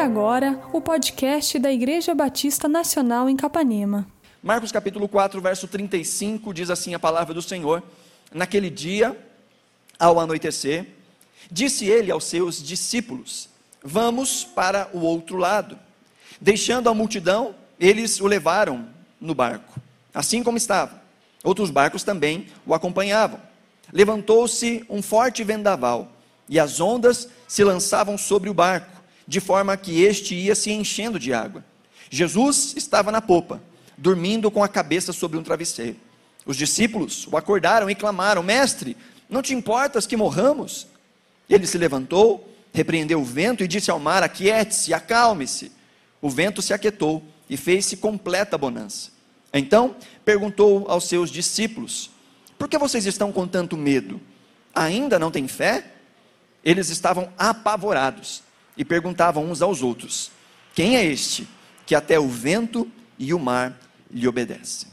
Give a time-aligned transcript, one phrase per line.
[0.00, 4.06] agora o podcast da Igreja Batista Nacional em Capanema.
[4.42, 7.82] Marcos capítulo 4, verso 35 diz assim a palavra do Senhor:
[8.32, 9.14] Naquele dia,
[9.98, 10.86] ao anoitecer,
[11.50, 13.50] disse ele aos seus discípulos:
[13.84, 15.78] Vamos para o outro lado.
[16.40, 18.88] Deixando a multidão, eles o levaram
[19.20, 19.78] no barco,
[20.14, 21.02] assim como estava.
[21.44, 23.38] Outros barcos também o acompanhavam.
[23.92, 26.10] Levantou-se um forte vendaval,
[26.48, 28.99] e as ondas se lançavam sobre o barco
[29.30, 31.64] de forma que este ia se enchendo de água.
[32.10, 33.62] Jesus estava na popa,
[33.96, 35.96] dormindo com a cabeça sobre um travesseiro.
[36.44, 38.96] Os discípulos o acordaram e clamaram: Mestre,
[39.28, 40.88] não te importas que morramos?
[41.48, 45.70] Ele se levantou, repreendeu o vento e disse ao mar: Aquiete-se, acalme-se.
[46.20, 49.12] O vento se aquietou e fez-se completa bonança.
[49.54, 52.10] Então perguntou aos seus discípulos:
[52.58, 54.20] Por que vocês estão com tanto medo?
[54.74, 55.84] Ainda não têm fé?
[56.64, 58.49] Eles estavam apavorados
[58.80, 60.32] e perguntavam uns aos outros:
[60.74, 61.46] Quem é este
[61.84, 63.78] que até o vento e o mar
[64.10, 64.88] lhe obedecem?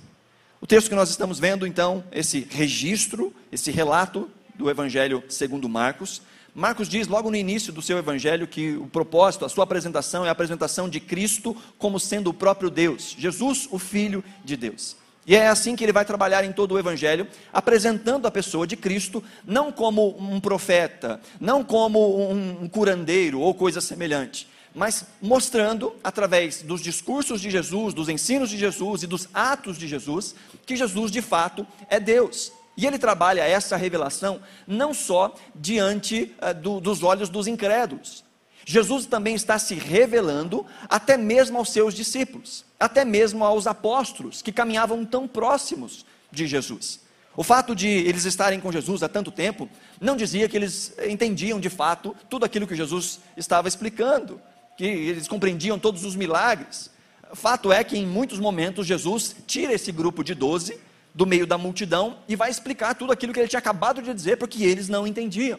[0.60, 6.22] O texto que nós estamos vendo, então, esse registro, esse relato do Evangelho segundo Marcos.
[6.54, 10.30] Marcos diz logo no início do seu evangelho que o propósito, a sua apresentação é
[10.30, 14.98] a apresentação de Cristo como sendo o próprio Deus, Jesus, o Filho de Deus.
[15.28, 18.78] E é assim que ele vai trabalhar em todo o Evangelho, apresentando a pessoa de
[18.78, 26.62] Cristo não como um profeta, não como um curandeiro ou coisa semelhante, mas mostrando, através
[26.62, 30.34] dos discursos de Jesus, dos ensinos de Jesus e dos atos de Jesus,
[30.66, 32.54] que Jesus de fato é Deus.
[32.78, 38.24] E ele trabalha essa revelação não só diante uh, do, dos olhos dos incrédulos,
[38.70, 44.52] Jesus também está se revelando até mesmo aos seus discípulos, até mesmo aos apóstolos que
[44.52, 47.00] caminhavam tão próximos de Jesus.
[47.34, 49.70] O fato de eles estarem com Jesus há tanto tempo
[50.02, 54.42] não dizia que eles entendiam de fato tudo aquilo que Jesus estava explicando,
[54.76, 56.92] que eles compreendiam todos os milagres.
[57.36, 60.78] Fato é que em muitos momentos Jesus tira esse grupo de doze
[61.16, 64.36] do meio da multidão e vai explicar tudo aquilo que ele tinha acabado de dizer,
[64.36, 65.58] porque eles não entendiam.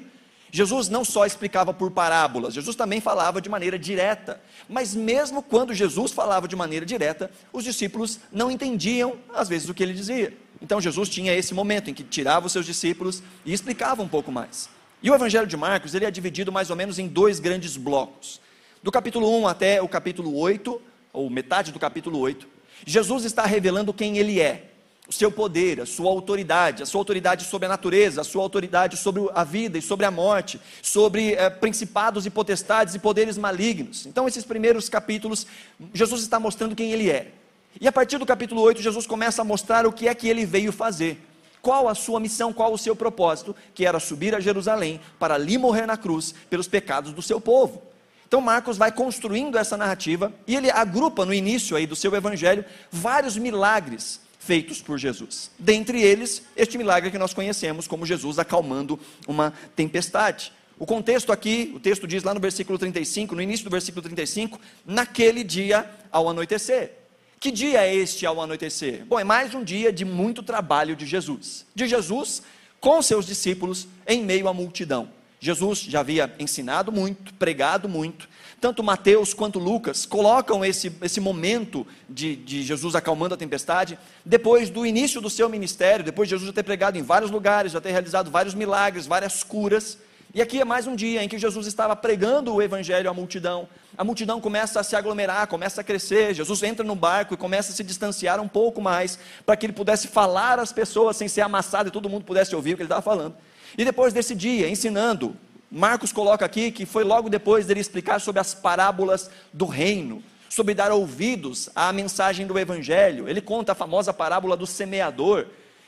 [0.50, 4.41] Jesus não só explicava por parábolas, Jesus também falava de maneira direta.
[4.69, 9.75] Mas mesmo quando Jesus falava de maneira direta, os discípulos não entendiam às vezes o
[9.75, 10.37] que ele dizia.
[10.60, 14.32] Então Jesus tinha esse momento em que tirava os seus discípulos e explicava um pouco
[14.32, 14.69] mais.
[15.03, 18.41] E o Evangelho de Marcos, ele é dividido mais ou menos em dois grandes blocos.
[18.82, 20.81] Do capítulo 1 até o capítulo 8,
[21.12, 22.48] ou metade do capítulo 8,
[22.84, 24.70] Jesus está revelando quem ele é,
[25.08, 28.98] o seu poder, a sua autoridade, a sua autoridade sobre a natureza, a sua autoridade
[28.98, 34.04] sobre a vida e sobre a morte, sobre é, principados e potestades e poderes malignos.
[34.04, 35.46] Então, esses primeiros capítulos,
[35.94, 37.32] Jesus está mostrando quem ele é.
[37.80, 40.44] E a partir do capítulo 8, Jesus começa a mostrar o que é que ele
[40.44, 41.19] veio fazer.
[41.62, 45.56] Qual a sua missão, qual o seu propósito, que era subir a Jerusalém para ali
[45.56, 47.82] morrer na cruz pelos pecados do seu povo.
[48.26, 52.62] Então Marcos vai construindo essa narrativa e ele agrupa no início aí do seu evangelho
[52.92, 55.50] vários milagres feitos por Jesus.
[55.59, 60.50] Dentre eles, este milagre que nós conhecemos como Jesus acalmando uma tempestade.
[60.78, 64.58] O contexto aqui, o texto diz lá no versículo 35, no início do versículo 35,
[64.87, 66.92] naquele dia ao anoitecer.
[67.38, 69.04] Que dia é este ao anoitecer?
[69.04, 71.66] Bom, é mais um dia de muito trabalho de Jesus.
[71.75, 72.42] De Jesus
[72.81, 75.10] com seus discípulos em meio à multidão.
[75.38, 78.26] Jesus já havia ensinado muito, pregado muito,
[78.60, 84.69] tanto Mateus quanto Lucas colocam esse, esse momento de, de Jesus acalmando a tempestade, depois
[84.69, 87.80] do início do seu ministério, depois de Jesus já ter pregado em vários lugares, já
[87.80, 89.98] ter realizado vários milagres, várias curas.
[90.34, 93.69] E aqui é mais um dia em que Jesus estava pregando o evangelho à multidão.
[93.96, 96.34] A multidão começa a se aglomerar, começa a crescer.
[96.34, 99.72] Jesus entra no barco e começa a se distanciar um pouco mais, para que ele
[99.72, 102.86] pudesse falar às pessoas sem ser amassado e todo mundo pudesse ouvir o que ele
[102.86, 103.36] estava falando.
[103.76, 105.36] E depois desse dia, ensinando
[105.71, 110.75] Marcos coloca aqui que foi logo depois dele explicar sobre as parábolas do reino, sobre
[110.75, 113.29] dar ouvidos à mensagem do evangelho.
[113.29, 115.47] Ele conta a famosa parábola do semeador,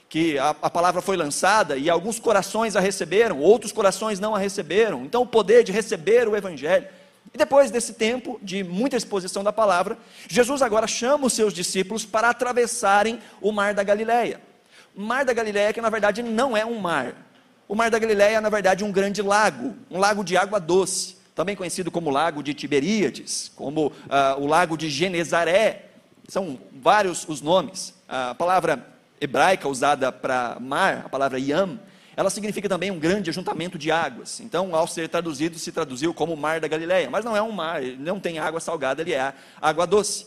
[0.09, 4.39] que a, a, palavra foi lançada e alguns corações a receberam, outros corações não a
[4.39, 5.05] receberam.
[5.05, 6.87] Então, o poder de receber o evangelho.
[7.33, 9.97] E depois desse tempo de muita exposição da palavra,
[10.29, 14.41] Jesus agora chama os seus discípulos para atravessarem o mar da Galileia.
[14.97, 17.15] O mar da Galileia que na verdade não é um mar,
[17.71, 21.17] o Mar da Galileia é, na verdade, um grande lago, um lago de água doce,
[21.37, 25.85] também conhecido como Lago de Tiberíades, como uh, o Lago de Genezaré.
[26.27, 27.95] São vários os nomes.
[28.09, 28.85] A palavra
[29.21, 31.79] hebraica usada para mar, a palavra yam,
[32.17, 34.41] ela significa também um grande ajuntamento de águas.
[34.41, 37.09] Então, ao ser traduzido, se traduziu como Mar da Galileia.
[37.09, 39.33] Mas não é um mar, não tem água salgada, ele é
[39.63, 40.27] água doce.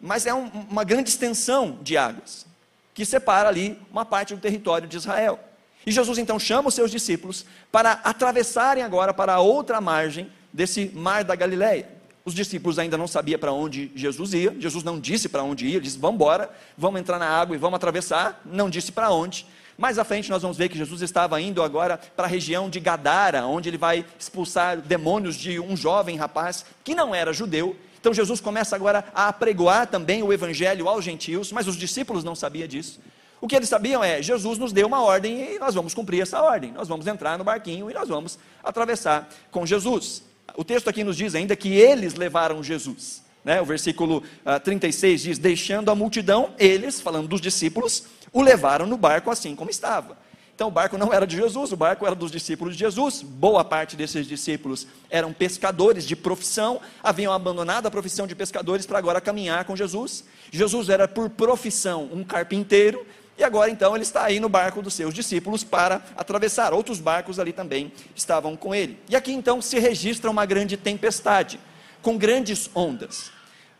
[0.00, 2.44] Mas é um, uma grande extensão de águas,
[2.92, 5.38] que separa ali uma parte do território de Israel.
[5.86, 10.90] E Jesus então chama os seus discípulos para atravessarem agora para a outra margem desse
[10.94, 11.88] mar da Galileia.
[12.24, 14.54] Os discípulos ainda não sabiam para onde Jesus ia.
[14.58, 17.58] Jesus não disse para onde ia, ele disse: Vamos embora, vamos entrar na água e
[17.58, 18.40] vamos atravessar.
[18.44, 19.44] Não disse para onde.
[19.76, 22.78] Mais à frente nós vamos ver que Jesus estava indo agora para a região de
[22.78, 27.76] Gadara, onde ele vai expulsar demônios de um jovem rapaz que não era judeu.
[27.98, 32.34] Então Jesus começa agora a apregoar também o evangelho aos gentios, mas os discípulos não
[32.34, 33.00] sabiam disso.
[33.42, 36.40] O que eles sabiam é: Jesus nos deu uma ordem e nós vamos cumprir essa
[36.40, 36.70] ordem.
[36.70, 40.22] Nós vamos entrar no barquinho e nós vamos atravessar com Jesus.
[40.56, 43.20] O texto aqui nos diz ainda que eles levaram Jesus.
[43.44, 43.60] Né?
[43.60, 48.86] O versículo uh, ah, 36 diz: Deixando a multidão, eles, falando dos discípulos, o levaram
[48.86, 50.16] no barco assim como estava.
[50.54, 53.22] Então o barco não era de Jesus, o barco era dos discípulos de Jesus.
[53.22, 58.98] Boa parte desses discípulos eram pescadores de profissão, haviam abandonado a profissão de pescadores para
[58.98, 60.24] agora caminhar com Jesus.
[60.52, 63.04] Jesus era por profissão um carpinteiro,
[63.42, 66.72] e agora então ele está aí no barco dos seus discípulos para atravessar.
[66.72, 68.96] Outros barcos ali também estavam com ele.
[69.08, 71.58] E aqui então se registra uma grande tempestade,
[72.00, 73.32] com grandes ondas.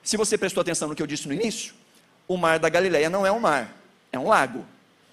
[0.03, 1.75] Se você prestou atenção no que eu disse no início,
[2.27, 3.73] o mar da Galileia não é um mar,
[4.11, 4.67] é um lago.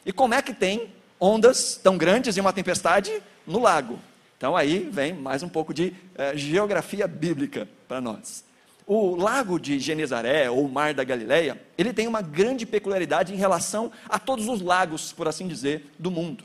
[0.04, 4.00] E como é que tem ondas tão grandes e uma tempestade no lago?
[4.36, 8.44] Então aí vem mais um pouco de eh, geografia bíblica para nós.
[8.92, 13.92] O lago de Genezaré, ou mar da Galileia, ele tem uma grande peculiaridade em relação
[14.10, 16.44] a todos os lagos, por assim dizer, do mundo.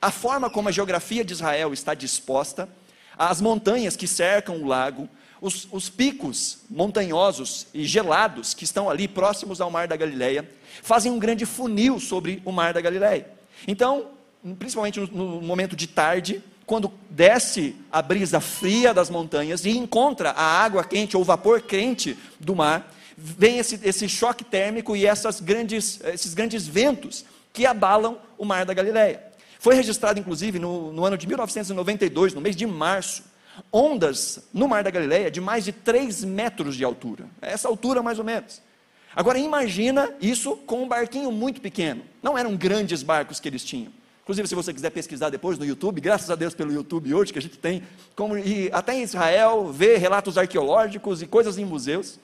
[0.00, 2.66] A forma como a geografia de Israel está disposta,
[3.14, 5.06] as montanhas que cercam o lago,
[5.38, 10.48] os, os, picos montanhosos e gelados que estão ali próximos ao Mar da Galileia,
[10.82, 13.28] fazem um grande funil sobre o Mar da Galileia.
[13.68, 14.06] Então,
[14.58, 20.30] principalmente no, no momento de tarde, quando desce a brisa fria das montanhas e encontra
[20.30, 25.04] a água quente ou o vapor quente do mar, vem esse, esse choque térmico e
[25.42, 29.22] grandes, esses grandes ventos que abalam o mar da Galileia.
[29.58, 33.22] Foi registrado, inclusive, no, no ano de 1992, no mês de março,
[33.72, 37.26] ondas no mar da Galileia de mais de 3 metros de altura.
[37.40, 38.60] Essa altura, mais ou menos.
[39.14, 42.02] Agora, imagina isso com um barquinho muito pequeno.
[42.22, 43.92] Não eram grandes barcos que eles tinham.
[44.22, 47.38] Inclusive, se você quiser pesquisar depois no YouTube, graças a Deus pelo YouTube hoje, que
[47.40, 47.82] a gente tem,
[48.14, 52.20] como, e até em Israel, ver relatos arqueológicos e coisas em museus,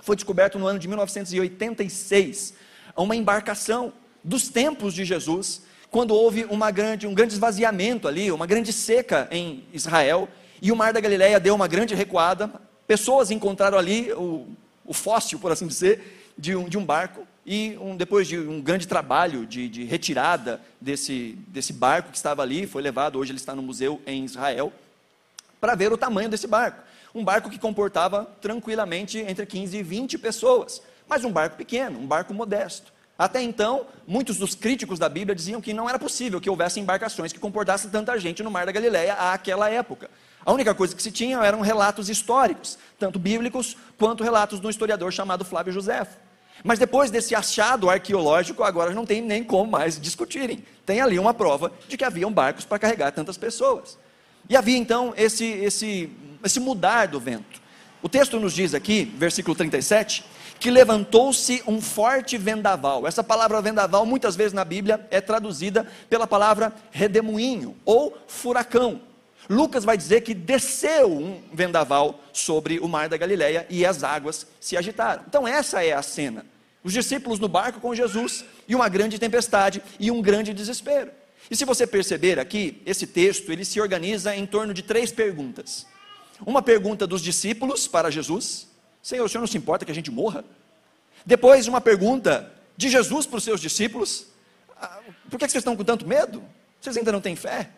[0.00, 2.52] foi descoberto no ano de 1986
[2.94, 8.46] uma embarcação dos tempos de Jesus, quando houve uma grande, um grande esvaziamento ali, uma
[8.46, 10.28] grande seca em Israel,
[10.60, 12.50] e o Mar da Galileia deu uma grande recuada,
[12.86, 14.46] pessoas encontraram ali o,
[14.84, 18.60] o fóssil, por assim dizer, de um, de um barco, e um, depois de um
[18.60, 23.38] grande trabalho de, de, retirada desse, desse barco que estava ali, foi levado, hoje ele
[23.38, 24.72] está no museu em Israel,
[25.60, 26.82] para ver o tamanho desse barco.
[27.14, 32.06] Um barco que comportava tranquilamente entre 15 e 20 pessoas, mas um barco pequeno, um
[32.06, 32.92] barco modesto.
[33.18, 37.32] Até então, muitos dos críticos da Bíblia diziam que não era possível que houvesse embarcações
[37.32, 40.10] que comportassem tanta gente no Mar da Galileia àquela época.
[40.44, 44.70] A única coisa que se tinha eram relatos históricos, tanto bíblicos quanto relatos de um
[44.70, 46.16] historiador chamado Flávio Josefo.
[46.62, 50.64] Mas depois desse achado arqueológico, agora não tem nem como mais discutirem.
[50.86, 53.98] Tem ali uma prova de que haviam barcos para carregar tantas pessoas.
[54.48, 56.10] E havia então esse, esse,
[56.44, 57.60] esse mudar do vento.
[58.02, 60.24] O texto nos diz aqui, versículo 37,
[60.58, 63.06] que levantou-se um forte vendaval.
[63.06, 69.00] Essa palavra vendaval, muitas vezes na Bíblia, é traduzida pela palavra redemoinho ou furacão.
[69.48, 74.46] Lucas vai dizer que desceu um vendaval sobre o mar da Galileia e as águas
[74.60, 75.24] se agitaram.
[75.28, 76.46] Então essa é a cena.
[76.84, 81.10] Os discípulos no barco com Jesus e uma grande tempestade e um grande desespero.
[81.50, 85.86] E se você perceber aqui, esse texto, ele se organiza em torno de três perguntas.
[86.44, 88.68] Uma pergunta dos discípulos para Jesus:
[89.02, 90.44] Senhor, o senhor não se importa que a gente morra?
[91.24, 94.26] Depois, uma pergunta de Jesus para os seus discípulos:
[94.76, 96.42] ah, Por que vocês estão com tanto medo?
[96.80, 97.70] Vocês ainda não têm fé?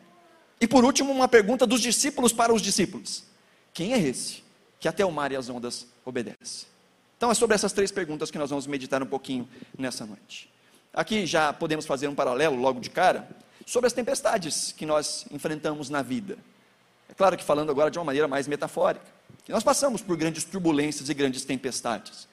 [0.60, 3.24] E por último, uma pergunta dos discípulos para os discípulos:
[3.72, 4.42] Quem é esse
[4.80, 6.73] que até o mar e as ondas obedece?
[7.24, 10.52] Então é sobre essas três perguntas que nós vamos meditar um pouquinho nessa noite.
[10.92, 13.26] Aqui já podemos fazer um paralelo logo de cara
[13.64, 16.36] sobre as tempestades que nós enfrentamos na vida.
[17.08, 19.06] É claro que falando agora de uma maneira mais metafórica,
[19.42, 22.28] que nós passamos por grandes turbulências e grandes tempestades.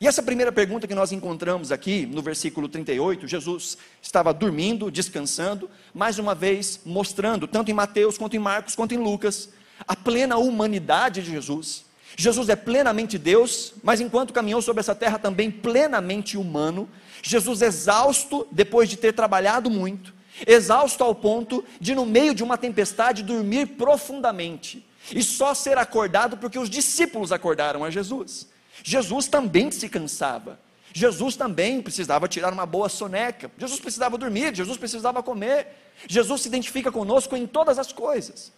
[0.00, 5.70] E essa primeira pergunta que nós encontramos aqui no versículo 38, Jesus estava dormindo, descansando,
[5.94, 9.50] mais uma vez mostrando, tanto em Mateus quanto em Marcos quanto em Lucas,
[9.86, 11.84] a plena humanidade de Jesus.
[12.16, 16.88] Jesus é plenamente Deus, mas enquanto caminhou sobre essa terra também plenamente humano.
[17.22, 20.12] Jesus exausto depois de ter trabalhado muito,
[20.46, 26.36] exausto ao ponto de no meio de uma tempestade dormir profundamente e só ser acordado
[26.36, 28.48] porque os discípulos acordaram a Jesus.
[28.82, 30.58] Jesus também se cansava.
[30.92, 33.50] Jesus também precisava tirar uma boa soneca.
[33.58, 35.66] Jesus precisava dormir, Jesus precisava comer.
[36.06, 38.52] Jesus se identifica conosco em todas as coisas.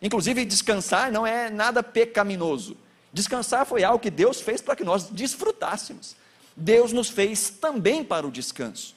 [0.00, 2.76] Inclusive, descansar não é nada pecaminoso.
[3.12, 6.16] Descansar foi algo que Deus fez para que nós desfrutássemos.
[6.56, 8.94] Deus nos fez também para o descanso.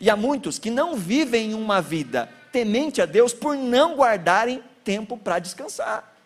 [0.00, 5.16] E há muitos que não vivem uma vida temente a Deus por não guardarem tempo
[5.16, 6.16] para descansar.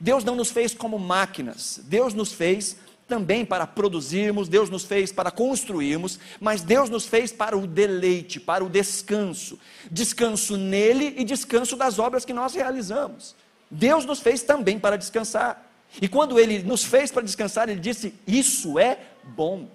[0.00, 2.76] Deus não nos fez como máquinas, Deus nos fez
[3.08, 8.40] também para produzirmos, Deus nos fez para construirmos, mas Deus nos fez para o deleite,
[8.40, 9.58] para o descanso.
[9.90, 13.34] Descanso nele e descanso das obras que nós realizamos.
[13.70, 15.65] Deus nos fez também para descansar.
[16.00, 19.68] E quando ele nos fez para descansar, ele disse: Isso é bom.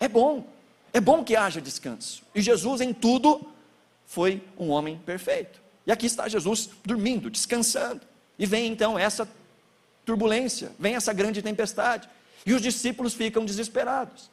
[0.00, 0.46] É bom.
[0.92, 2.22] É bom que haja descanso.
[2.34, 3.46] E Jesus, em tudo,
[4.06, 5.60] foi um homem perfeito.
[5.86, 8.00] E aqui está Jesus dormindo, descansando.
[8.38, 9.28] E vem então essa
[10.04, 12.08] turbulência, vem essa grande tempestade.
[12.46, 14.30] E os discípulos ficam desesperados.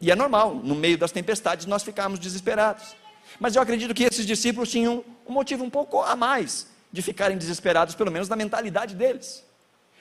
[0.00, 2.94] E é normal, no meio das tempestades, nós ficarmos desesperados.
[3.40, 7.36] Mas eu acredito que esses discípulos tinham um motivo um pouco a mais de ficarem
[7.36, 9.44] desesperados, pelo menos na mentalidade deles.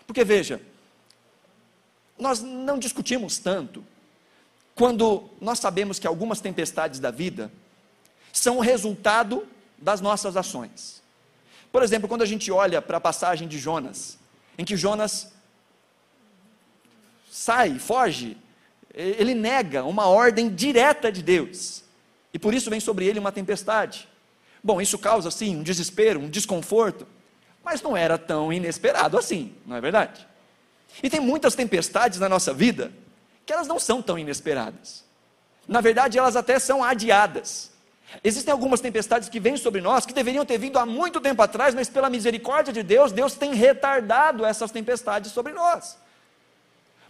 [0.08, 0.62] Porque veja,
[2.18, 3.84] nós não discutimos tanto
[4.74, 7.52] quando nós sabemos que algumas tempestades da vida
[8.32, 9.48] são o resultado
[9.78, 11.02] das nossas ações.
[11.72, 14.18] Por exemplo, quando a gente olha para a passagem de Jonas,
[14.58, 15.34] em que Jonas
[17.30, 18.38] sai, foge,
[18.94, 21.84] ele nega uma ordem direta de Deus,
[22.34, 24.08] e por isso vem sobre ele uma tempestade.
[24.64, 27.06] Bom, isso causa sim um desespero, um desconforto,
[27.66, 30.26] mas não era tão inesperado assim, não é verdade?
[31.02, 32.92] E tem muitas tempestades na nossa vida
[33.44, 35.04] que elas não são tão inesperadas.
[35.68, 37.72] Na verdade, elas até são adiadas.
[38.24, 41.74] Existem algumas tempestades que vêm sobre nós que deveriam ter vindo há muito tempo atrás,
[41.74, 45.98] mas pela misericórdia de Deus, Deus tem retardado essas tempestades sobre nós.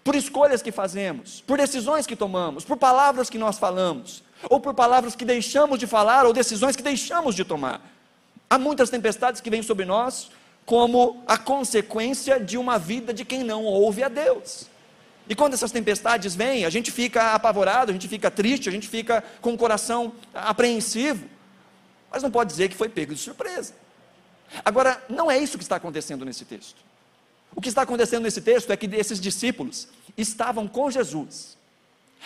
[0.03, 4.73] Por escolhas que fazemos, por decisões que tomamos, por palavras que nós falamos, ou por
[4.73, 7.81] palavras que deixamos de falar, ou decisões que deixamos de tomar.
[8.49, 10.31] Há muitas tempestades que vêm sobre nós
[10.65, 14.67] como a consequência de uma vida de quem não ouve a Deus.
[15.27, 18.87] E quando essas tempestades vêm, a gente fica apavorado, a gente fica triste, a gente
[18.87, 21.27] fica com o coração apreensivo.
[22.11, 23.73] Mas não pode dizer que foi pego de surpresa.
[24.63, 26.77] Agora, não é isso que está acontecendo nesse texto.
[27.55, 31.57] O que está acontecendo nesse texto é que esses discípulos estavam com Jesus,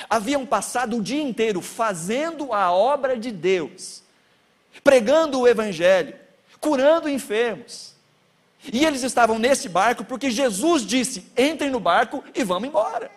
[0.09, 4.03] haviam passado o dia inteiro fazendo a obra de Deus,
[4.83, 6.15] pregando o Evangelho,
[6.59, 7.95] curando enfermos,
[8.71, 13.09] e eles estavam nesse barco porque Jesus disse: entrem no barco e vamos embora.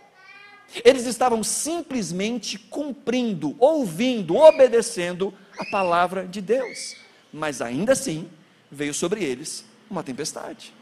[0.84, 6.96] Eles estavam simplesmente cumprindo, ouvindo, obedecendo a palavra de Deus.
[7.32, 8.30] Mas ainda assim,
[8.70, 10.72] veio sobre eles uma tempestade.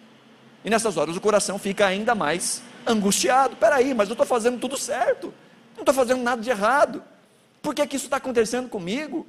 [0.65, 3.57] E nessas horas o coração fica ainda mais angustiado.
[3.57, 5.35] Peraí, mas eu estou fazendo tudo certo.
[5.75, 7.03] Não estou fazendo nada de errado.
[7.61, 9.27] Por que, que isso está acontecendo comigo?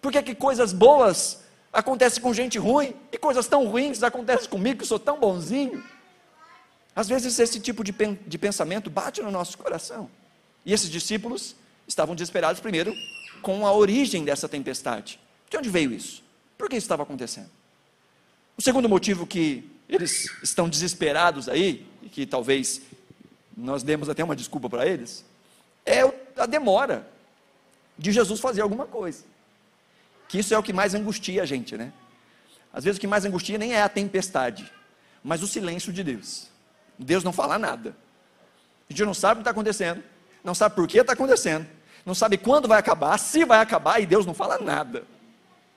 [0.00, 1.44] Por que, que coisas boas
[1.78, 5.82] acontece com gente ruim, e coisas tão ruins acontecem comigo que sou tão bonzinho.
[6.94, 7.92] Às vezes esse tipo de,
[8.26, 10.10] de pensamento bate no nosso coração.
[10.66, 11.54] E esses discípulos
[11.86, 12.92] estavam desesperados primeiro
[13.40, 15.20] com a origem dessa tempestade.
[15.48, 16.22] De onde veio isso?
[16.56, 17.50] Por que isso estava acontecendo?
[18.56, 22.82] O segundo motivo que eles estão desesperados aí, e que talvez
[23.56, 25.24] nós demos até uma desculpa para eles,
[25.86, 26.00] é
[26.36, 27.08] a demora
[27.96, 29.24] de Jesus fazer alguma coisa.
[30.28, 31.92] Que isso é o que mais angustia a gente, né?
[32.72, 34.70] Às vezes o que mais angustia nem é a tempestade,
[35.24, 36.48] mas o silêncio de Deus.
[36.98, 37.96] Deus não fala nada.
[38.88, 40.02] A gente não sabe o que está acontecendo,
[40.44, 41.66] não sabe por que está acontecendo,
[42.04, 45.04] não sabe quando vai acabar, se vai acabar, e Deus não fala nada.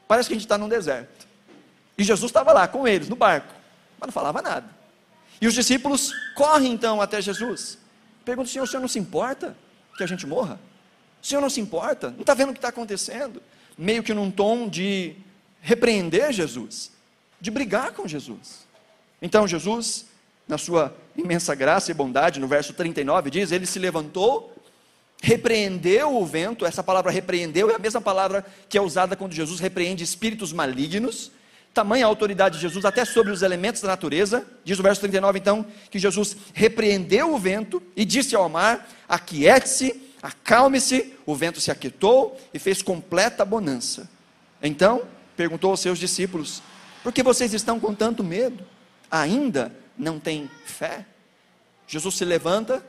[0.07, 1.27] Parece que a gente está num deserto.
[1.97, 3.53] E Jesus estava lá com eles, no barco,
[3.99, 4.67] mas não falava nada.
[5.41, 7.77] E os discípulos correm então até Jesus.
[8.23, 9.55] Perguntam: Senhor, o senhor não se importa
[9.97, 10.59] que a gente morra?
[11.21, 12.11] O senhor não se importa?
[12.11, 13.41] Não está vendo o que está acontecendo?
[13.77, 15.15] Meio que num tom de
[15.61, 16.91] repreender Jesus,
[17.39, 18.65] de brigar com Jesus.
[19.21, 20.05] Então Jesus,
[20.47, 24.55] na sua imensa graça e bondade, no verso 39 diz: Ele se levantou,
[25.21, 26.65] repreendeu o vento.
[26.65, 31.31] Essa palavra repreendeu é a mesma palavra que é usada quando Jesus repreende espíritos malignos.
[31.73, 34.45] Tamanha autoridade de Jesus até sobre os elementos da natureza.
[34.65, 40.10] Diz o verso 39 então que Jesus repreendeu o vento e disse ao mar: Aquiete-se
[40.21, 44.09] Acalme-se, o vento se aquietou e fez completa bonança.
[44.61, 45.03] Então,
[45.35, 46.61] perguntou aos seus discípulos:
[47.03, 48.63] Por que vocês estão com tanto medo?
[49.09, 51.05] Ainda não têm fé?
[51.87, 52.85] Jesus se levanta,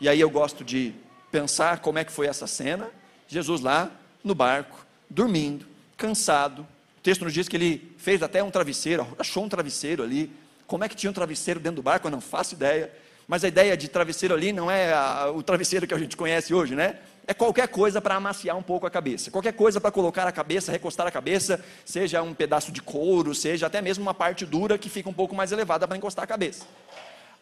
[0.00, 0.94] e aí eu gosto de
[1.30, 2.88] pensar como é que foi essa cena.
[3.28, 3.90] Jesus lá
[4.24, 6.62] no barco, dormindo, cansado.
[6.98, 10.32] O texto nos diz que ele fez até um travesseiro, achou um travesseiro ali.
[10.66, 12.06] Como é que tinha um travesseiro dentro do barco?
[12.06, 12.92] Eu não faço ideia.
[13.30, 16.52] Mas a ideia de travesseiro ali não é a, o travesseiro que a gente conhece
[16.52, 16.96] hoje, né?
[17.28, 20.72] É qualquer coisa para amaciar um pouco a cabeça, qualquer coisa para colocar a cabeça,
[20.72, 24.88] recostar a cabeça, seja um pedaço de couro, seja até mesmo uma parte dura que
[24.88, 26.66] fica um pouco mais elevada para encostar a cabeça.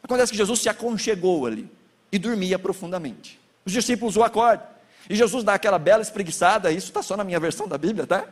[0.02, 1.66] Acontece que Jesus se aconchegou ali
[2.12, 3.40] e dormia profundamente.
[3.64, 4.66] Os discípulos o acordam.
[5.08, 8.26] E Jesus dá aquela bela espreguiçada, isso está só na minha versão da Bíblia, tá?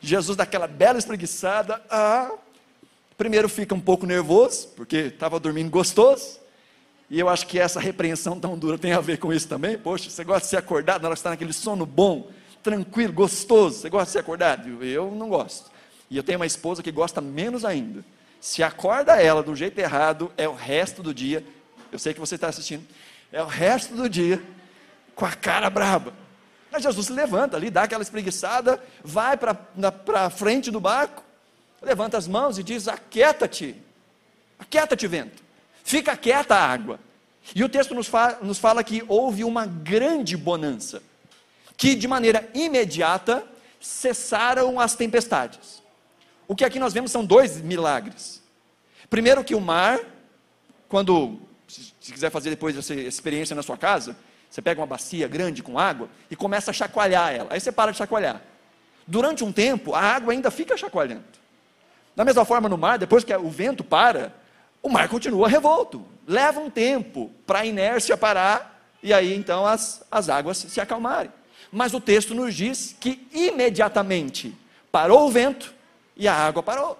[0.00, 1.82] Jesus dá aquela bela espreguiçada.
[1.90, 2.30] Ah,
[3.18, 6.39] primeiro fica um pouco nervoso, porque estava dormindo gostoso.
[7.10, 9.76] E eu acho que essa repreensão tão dura tem a ver com isso também.
[9.76, 12.30] Poxa, você gosta de ser acordado na hora que está naquele sono bom,
[12.62, 13.80] tranquilo, gostoso.
[13.80, 14.82] Você gosta de ser acordado?
[14.84, 15.72] Eu não gosto.
[16.08, 18.04] E eu tenho uma esposa que gosta menos ainda.
[18.40, 21.44] Se acorda ela do jeito errado, é o resto do dia.
[21.90, 22.86] Eu sei que você está assistindo.
[23.32, 24.40] É o resto do dia
[25.16, 26.14] com a cara braba.
[26.70, 29.56] Mas Jesus se levanta ali, dá aquela espreguiçada, vai para
[30.14, 31.24] a frente do barco,
[31.82, 33.74] levanta as mãos e diz: Aquieta-te,
[34.58, 35.49] aquieta-te, vento.
[35.90, 37.00] Fica quieta a água.
[37.52, 41.02] E o texto nos fala, nos fala que houve uma grande bonança,
[41.76, 43.42] que de maneira imediata
[43.80, 45.82] cessaram as tempestades.
[46.46, 48.40] O que aqui nós vemos são dois milagres.
[49.08, 49.98] Primeiro, que o mar,
[50.88, 54.16] quando, se quiser fazer depois essa experiência na sua casa,
[54.48, 57.48] você pega uma bacia grande com água e começa a chacoalhar ela.
[57.50, 58.40] Aí você para de chacoalhar.
[59.08, 61.24] Durante um tempo, a água ainda fica chacoalhando.
[62.14, 64.38] Da mesma forma, no mar, depois que o vento para,
[64.82, 66.04] o mar continua revolto.
[66.26, 71.32] Leva um tempo para a inércia parar e aí então as, as águas se acalmarem.
[71.72, 74.56] Mas o texto nos diz que imediatamente
[74.90, 75.72] parou o vento
[76.16, 76.98] e a água parou.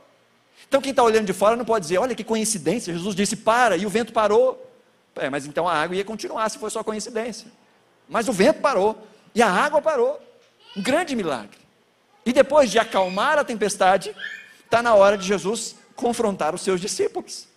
[0.68, 3.76] Então quem está olhando de fora não pode dizer, olha que coincidência, Jesus disse para
[3.76, 4.66] e o vento parou.
[5.16, 7.48] É, mas então a água ia continuar se fosse só coincidência.
[8.08, 10.20] Mas o vento parou e a água parou.
[10.76, 11.58] Um grande milagre.
[12.24, 14.14] E depois de acalmar a tempestade,
[14.64, 17.49] está na hora de Jesus confrontar os seus discípulos.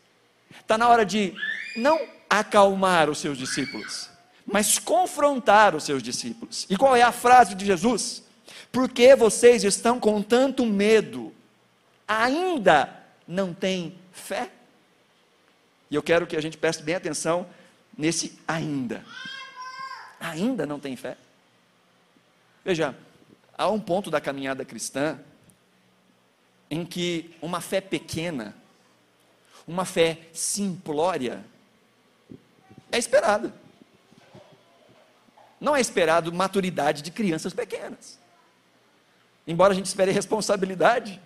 [0.74, 1.36] Está na hora de
[1.76, 4.10] não acalmar os seus discípulos,
[4.44, 6.66] mas confrontar os seus discípulos.
[6.68, 8.24] E qual é a frase de Jesus?
[8.72, 11.32] Porque vocês estão com tanto medo,
[12.08, 12.90] ainda
[13.28, 14.50] não têm fé?
[15.92, 17.46] E eu quero que a gente preste bem atenção
[17.96, 19.06] nesse ainda.
[20.20, 21.18] Ainda não tem fé?
[22.66, 22.96] Veja,
[23.56, 25.20] há um ponto da caminhada cristã
[26.68, 28.56] em que uma fé pequena
[29.68, 31.44] uma fé simplória,
[32.92, 33.54] é esperada.
[35.60, 38.20] Não é esperado maturidade de crianças pequenas.
[39.48, 41.22] Embora a gente espere responsabilidade,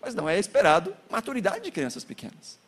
[0.00, 2.58] mas não é esperado maturidade de crianças pequenas.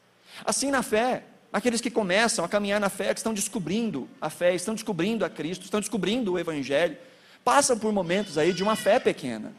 [0.45, 4.55] Assim na fé, aqueles que começam a caminhar na fé, que estão descobrindo a fé,
[4.55, 6.97] estão descobrindo a Cristo, estão descobrindo o Evangelho,
[7.45, 9.53] passam por momentos aí de uma fé pequena.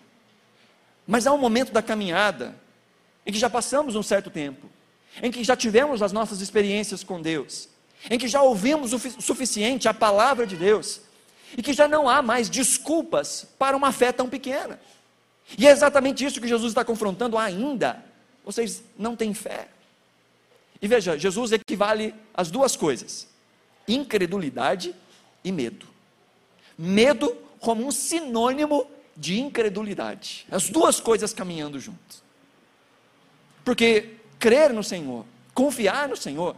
[1.07, 2.55] Mas há um momento da caminhada
[3.25, 4.69] em que já passamos um certo tempo,
[5.21, 7.69] em que já tivemos as nossas experiências com Deus,
[8.09, 11.01] em que já ouvimos o suficiente a palavra de Deus,
[11.57, 14.79] e que já não há mais desculpas para uma fé tão pequena.
[15.57, 18.03] E é exatamente isso que Jesus está confrontando ainda.
[18.43, 19.67] Vocês não têm fé.
[20.81, 23.27] E veja, Jesus equivale às duas coisas:
[23.87, 24.93] incredulidade
[25.43, 25.87] e medo.
[26.77, 30.45] Medo como um sinônimo de incredulidade.
[30.51, 32.21] As duas coisas caminhando juntos.
[33.63, 36.55] Porque crer no Senhor, confiar no Senhor,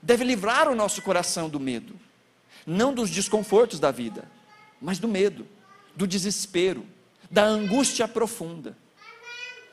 [0.00, 1.94] deve livrar o nosso coração do medo,
[2.66, 4.24] não dos desconfortos da vida,
[4.80, 5.46] mas do medo,
[5.94, 6.82] do desespero,
[7.30, 8.74] da angústia profunda.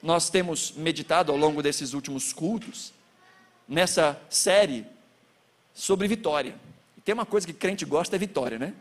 [0.04, 2.92] Nós temos meditado ao longo desses últimos cultos,
[3.66, 4.86] nessa série
[5.74, 6.54] sobre vitória.
[6.98, 8.74] E tem uma coisa que crente gosta é vitória, né?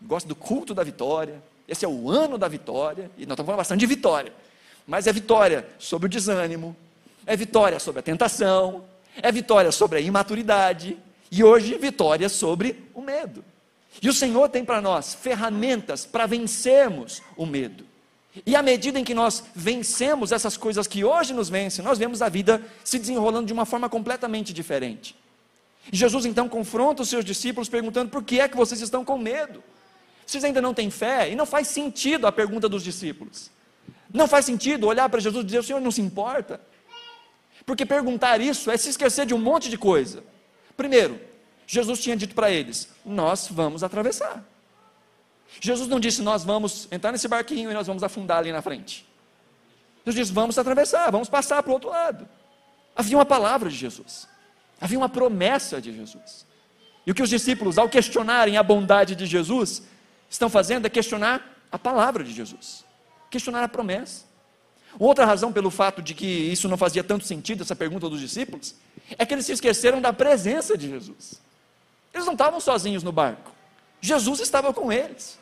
[0.00, 1.42] Gosta do culto da vitória.
[1.68, 4.32] Esse é o ano da vitória, e nós estamos falando bastante de vitória.
[4.86, 6.74] Mas é vitória sobre o desânimo,
[7.26, 8.84] é vitória sobre a tentação,
[9.22, 10.96] é vitória sobre a imaturidade,
[11.30, 13.44] e hoje vitória sobre o medo.
[14.00, 17.84] E o Senhor tem para nós ferramentas para vencermos o medo.
[18.44, 22.20] E à medida em que nós vencemos essas coisas que hoje nos vencem, nós vemos
[22.20, 25.16] a vida se desenrolando de uma forma completamente diferente.
[25.92, 29.62] Jesus então confronta os seus discípulos perguntando: por que é que vocês estão com medo?
[30.26, 31.30] Vocês ainda não têm fé?
[31.30, 33.50] E não faz sentido a pergunta dos discípulos.
[34.12, 36.60] Não faz sentido olhar para Jesus e dizer: o Senhor não se importa.
[37.66, 40.22] Porque perguntar isso é se esquecer de um monte de coisa.
[40.76, 41.20] Primeiro,
[41.66, 44.44] Jesus tinha dito para eles: Nós vamos atravessar.
[45.60, 49.06] Jesus não disse: Nós vamos entrar nesse barquinho e nós vamos afundar ali na frente.
[50.04, 52.28] Jesus disse: Vamos atravessar, vamos passar para o outro lado.
[52.94, 54.28] Havia uma palavra de Jesus,
[54.80, 56.46] havia uma promessa de Jesus.
[57.06, 59.82] E o que os discípulos, ao questionarem a bondade de Jesus,
[60.28, 62.84] estão fazendo é questionar a palavra de Jesus,
[63.30, 64.24] questionar a promessa.
[64.98, 68.74] Outra razão pelo fato de que isso não fazia tanto sentido, essa pergunta dos discípulos,
[69.18, 71.40] é que eles se esqueceram da presença de Jesus.
[72.12, 73.50] Eles não estavam sozinhos no barco.
[74.00, 75.38] Jesus estava com eles.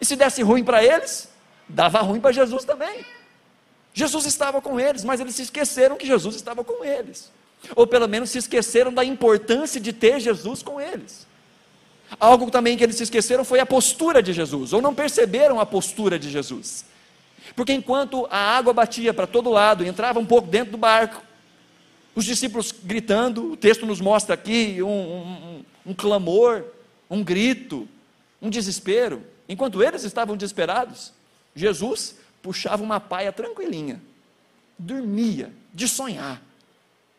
[0.00, 1.28] E se desse ruim para eles,
[1.68, 3.04] dava ruim para Jesus também.
[3.92, 7.30] Jesus estava com eles, mas eles se esqueceram que Jesus estava com eles.
[7.74, 11.26] ou pelo menos se esqueceram da importância de ter Jesus com eles.
[12.20, 15.66] Algo também que eles se esqueceram foi a postura de Jesus, ou não perceberam a
[15.66, 16.84] postura de Jesus.
[17.56, 21.22] Porque enquanto a água batia para todo lado, entrava um pouco dentro do barco,
[22.14, 26.64] os discípulos gritando, o texto nos mostra aqui um, um, um clamor,
[27.10, 27.88] um grito,
[28.40, 29.22] um desespero.
[29.48, 31.12] Enquanto eles estavam desesperados,
[31.54, 34.02] Jesus puxava uma paia tranquilinha,
[34.78, 36.42] dormia de sonhar.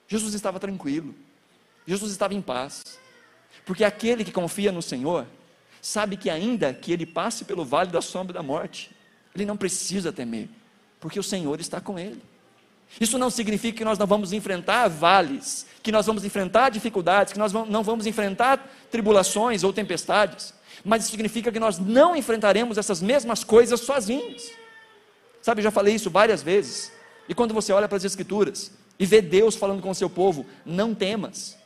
[0.08, 1.16] Jesus estava tranquilo,
[1.86, 3.00] Jesus estava em paz,
[3.66, 5.26] porque aquele que confia no Senhor
[5.82, 8.92] sabe que, ainda que ele passe pelo vale da sombra da morte,
[9.38, 10.50] ele não precisa temer,
[11.00, 12.22] porque o Senhor está com ele.
[13.00, 17.40] Isso não significa que nós não vamos enfrentar vales, que nós vamos enfrentar dificuldades, que
[17.40, 23.02] nós não vamos enfrentar tribulações ou tempestades, mas isso significa que nós não enfrentaremos essas
[23.02, 24.50] mesmas coisas sozinhos.
[25.42, 26.92] Sabe, eu já falei isso várias vezes.
[27.30, 30.46] E quando você olha para as Escrituras e vê Deus falando com o seu povo,
[30.66, 31.58] não temas.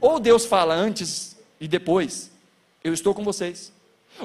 [0.00, 2.30] Ou Deus fala antes e depois,
[2.84, 3.72] eu estou com vocês.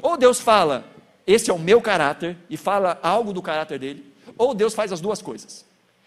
[0.02, 0.84] Ou Deus fala,
[1.26, 4.12] esse é o meu caráter, e fala algo do caráter dele.
[4.36, 5.64] Ou Deus faz as duas coisas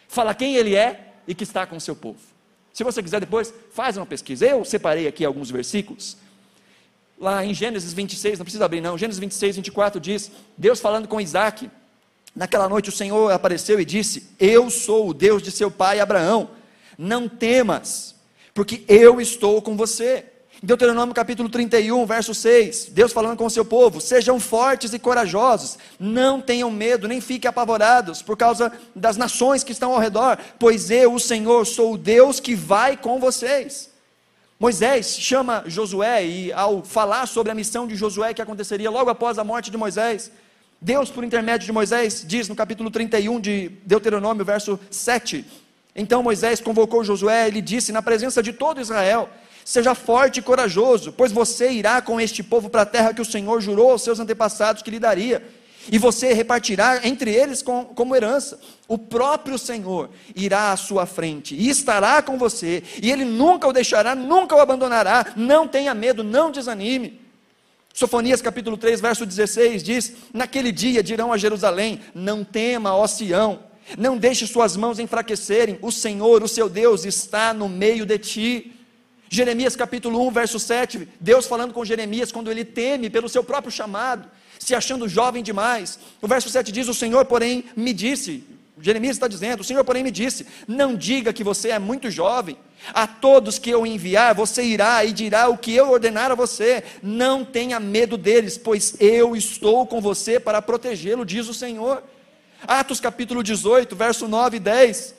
[0.08, 2.20] fala quem ele é e que está com o seu povo.
[2.74, 4.46] Se você quiser depois, faz uma pesquisa.
[4.46, 6.18] Eu separei aqui alguns versículos.
[7.20, 11.20] Lá em Gênesis 26, não precisa abrir não, Gênesis 26, 24 diz, Deus falando com
[11.20, 11.70] Isaac,
[12.36, 16.52] naquela noite o Senhor apareceu e disse, eu sou o Deus de seu pai Abraão,
[16.96, 18.16] não temas,
[18.54, 20.26] porque eu estou com você.
[20.62, 25.78] Deuteronômio capítulo 31, verso 6, Deus falando com o seu povo: sejam fortes e corajosos,
[26.00, 30.90] não tenham medo, nem fiquem apavorados por causa das nações que estão ao redor, pois
[30.90, 33.92] eu, o Senhor, sou o Deus que vai com vocês.
[34.60, 39.38] Moisés chama Josué e, ao falar sobre a missão de Josué que aconteceria logo após
[39.38, 40.32] a morte de Moisés,
[40.82, 45.46] Deus, por intermédio de Moisés, diz no capítulo 31 de Deuteronômio, verso 7.
[45.96, 49.30] Então Moisés convocou Josué e lhe disse, na presença de todo Israel:
[49.68, 53.26] Seja forte e corajoso, pois você irá com este povo para a terra que o
[53.26, 55.46] Senhor jurou aos seus antepassados que lhe daria.
[55.92, 58.58] E você repartirá entre eles com, como herança.
[58.88, 63.74] O próprio Senhor irá à sua frente e estará com você, e ele nunca o
[63.74, 65.34] deixará, nunca o abandonará.
[65.36, 67.20] Não tenha medo, não desanime.
[67.94, 73.60] Sofonias capítulo 3, verso 16 diz: Naquele dia dirão a Jerusalém: Não tema, ó Sião,
[73.98, 78.77] não deixe suas mãos enfraquecerem, o Senhor, o seu Deus, está no meio de ti.
[79.30, 83.72] Jeremias capítulo 1, verso 7, Deus falando com Jeremias quando ele teme pelo seu próprio
[83.72, 86.00] chamado, se achando jovem demais.
[86.22, 88.44] O verso 7 diz: O Senhor, porém, me disse,
[88.80, 92.58] Jeremias está dizendo: O Senhor, porém, me disse: Não diga que você é muito jovem.
[92.94, 96.84] A todos que eu enviar, você irá e dirá o que eu ordenar a você.
[97.02, 102.04] Não tenha medo deles, pois eu estou com você para protegê-lo, diz o Senhor.
[102.68, 105.16] Atos capítulo 18, verso 9 e 10.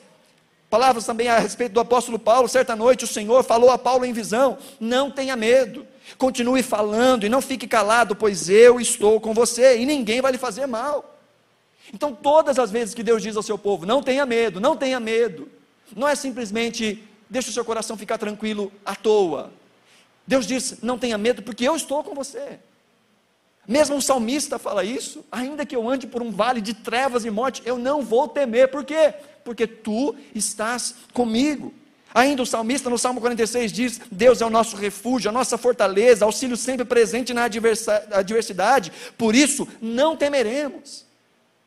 [0.69, 2.47] Palavras também a respeito do apóstolo Paulo.
[2.47, 5.85] Certa noite o Senhor falou a Paulo em visão: Não tenha medo,
[6.17, 10.37] continue falando e não fique calado, pois eu estou com você e ninguém vai lhe
[10.37, 11.17] fazer mal.
[11.91, 14.99] Então, todas as vezes que Deus diz ao seu povo: Não tenha medo, não tenha
[14.99, 15.49] medo,
[15.95, 19.51] não é simplesmente deixe o seu coração ficar tranquilo à toa.
[20.27, 22.59] Deus diz: Não tenha medo, porque eu estou com você.
[23.69, 27.29] Mesmo um salmista fala isso, ainda que eu ande por um vale de trevas e
[27.29, 29.13] morte, eu não vou temer, por quê?
[29.43, 31.71] Porque tu estás comigo.
[32.11, 36.25] Ainda o salmista no Salmo 46 diz: Deus é o nosso refúgio, a nossa fortaleza,
[36.25, 41.05] auxílio sempre presente na adversidade, por isso não temeremos.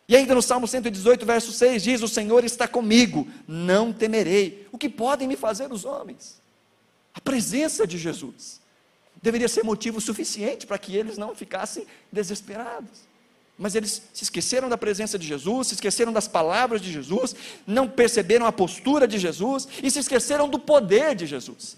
[0.08, 4.66] E ainda no Salmo 118, verso 6 diz: O Senhor está comigo, não temerei.
[4.72, 6.42] O que podem me fazer os homens?
[7.14, 8.60] A presença de Jesus
[9.22, 13.12] deveria ser motivo suficiente para que eles não ficassem desesperados.
[13.56, 17.88] Mas eles se esqueceram da presença de Jesus, se esqueceram das palavras de Jesus, não
[17.88, 21.76] perceberam a postura de Jesus e se esqueceram do poder de Jesus.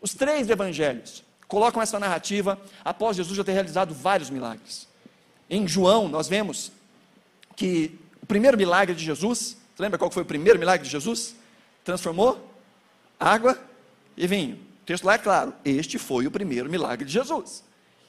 [0.00, 4.88] Os três evangelhos colocam essa narrativa após Jesus já ter realizado vários milagres.
[5.50, 6.72] Em João, nós vemos
[7.54, 11.36] que o primeiro milagre de Jesus, lembra qual foi o primeiro milagre de Jesus?
[11.84, 12.48] Transformou
[13.20, 13.58] água
[14.16, 14.71] e vinho.
[14.82, 17.64] O texto lá é claro: este foi o primeiro milagre de Jesus.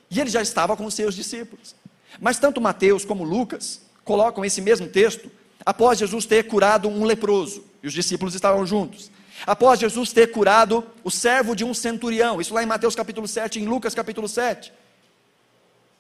[0.10, 1.76] E ele já estava com os seus discípulos.
[2.20, 5.32] Mas tanto Mateus como Lucas colocam esse mesmo texto
[5.66, 9.10] após Jesus ter curado um leproso, e os discípulos estavam juntos.
[9.46, 13.60] Após Jesus ter curado o servo de um centurião, isso lá em Mateus capítulo 7,
[13.60, 14.72] em Lucas capítulo 7.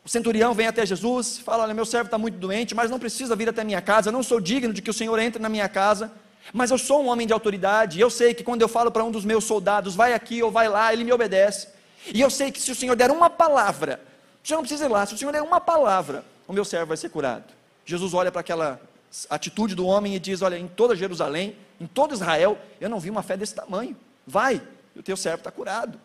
[0.05, 3.35] O centurião vem até Jesus, fala: Olha, meu servo está muito doente, mas não precisa
[3.35, 5.69] vir até minha casa, eu não sou digno de que o Senhor entre na minha
[5.69, 6.11] casa.
[6.51, 9.03] Mas eu sou um homem de autoridade, e eu sei que quando eu falo para
[9.03, 11.67] um dos meus soldados, vai aqui ou vai lá, ele me obedece.
[12.13, 14.01] E eu sei que se o Senhor der uma palavra,
[14.43, 16.87] o Senhor não precisa ir lá, se o Senhor der uma palavra, o meu servo
[16.87, 17.45] vai ser curado.
[17.85, 18.81] Jesus olha para aquela
[19.29, 23.09] atitude do homem e diz: Olha, em toda Jerusalém, em todo Israel, eu não vi
[23.09, 23.95] uma fé desse tamanho.
[24.25, 24.61] vai,
[24.95, 25.99] o teu servo está curado.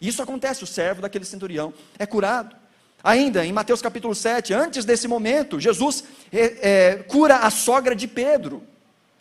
[0.00, 2.54] Isso acontece, o servo daquele centurião é curado.
[3.02, 8.08] Ainda em Mateus capítulo 7, antes desse momento, Jesus é, é, cura a sogra de
[8.08, 8.62] Pedro.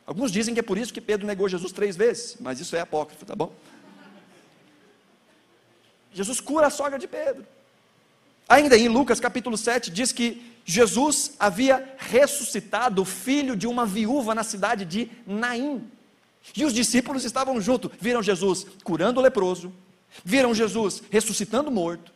[0.06, 2.82] Alguns dizem que é por isso que Pedro negou Jesus três vezes, mas isso é
[2.82, 3.54] apócrifo, tá bom?
[6.14, 7.46] Jesus cura a sogra de Pedro.
[8.48, 14.36] Ainda em Lucas capítulo 7, diz que Jesus havia ressuscitado o filho de uma viúva
[14.36, 15.90] na cidade de Naim.
[16.56, 19.74] E os discípulos estavam juntos, viram Jesus curando o leproso,
[20.24, 22.12] viram Jesus ressuscitando o morto,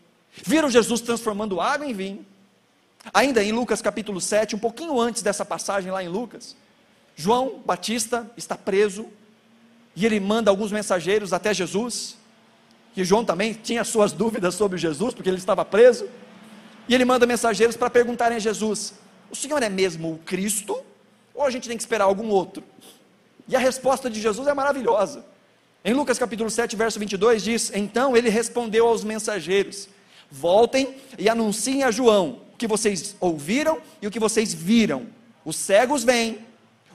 [0.46, 2.26] viram Jesus transformando água em vinho.
[3.14, 6.56] Ainda em Lucas capítulo 7, um pouquinho antes dessa passagem lá em Lucas,
[7.20, 9.08] João Batista está preso
[9.96, 12.16] e ele manda alguns mensageiros até Jesus.
[12.96, 16.08] E João também tinha suas dúvidas sobre Jesus, porque ele estava preso.
[16.88, 18.94] E ele manda mensageiros para perguntarem a Jesus:
[19.32, 20.80] O senhor é mesmo o Cristo?
[21.34, 22.64] Ou a gente tem que esperar algum outro?
[23.48, 25.26] E a resposta de Jesus é maravilhosa.
[25.84, 29.90] Em Lucas capítulo 7, verso 22 diz: Então ele respondeu aos mensageiros:
[30.30, 35.08] Voltem e anunciem a João o que vocês ouviram e o que vocês viram.
[35.44, 36.46] Os cegos vêm,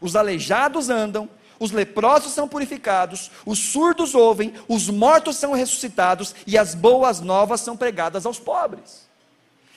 [0.03, 6.59] os aleijados andam, os leprosos são purificados, os surdos ouvem, os mortos são ressuscitados e
[6.59, 9.09] as boas novas são pregadas aos pobres.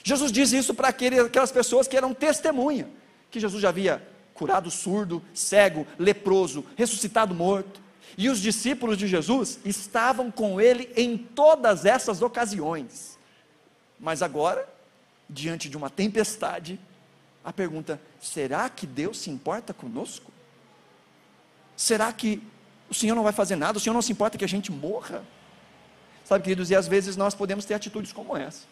[0.02, 2.88] Jesus diz isso para aquelas pessoas que eram testemunha,
[3.30, 7.80] que Jesus já havia curado surdo, cego, leproso, ressuscitado morto.
[8.18, 13.18] E os discípulos de Jesus estavam com ele em todas essas ocasiões.
[13.98, 14.68] Mas agora,
[15.28, 16.78] diante de uma tempestade,
[17.46, 20.30] a pergunta: será que Deus se importa conosco?
[21.76, 22.42] Será que
[22.90, 23.78] o Senhor não vai fazer nada?
[23.78, 25.24] O Senhor não se importa que a gente morra?
[26.24, 28.66] Sabe, queridos, e às vezes nós podemos ter atitudes como essa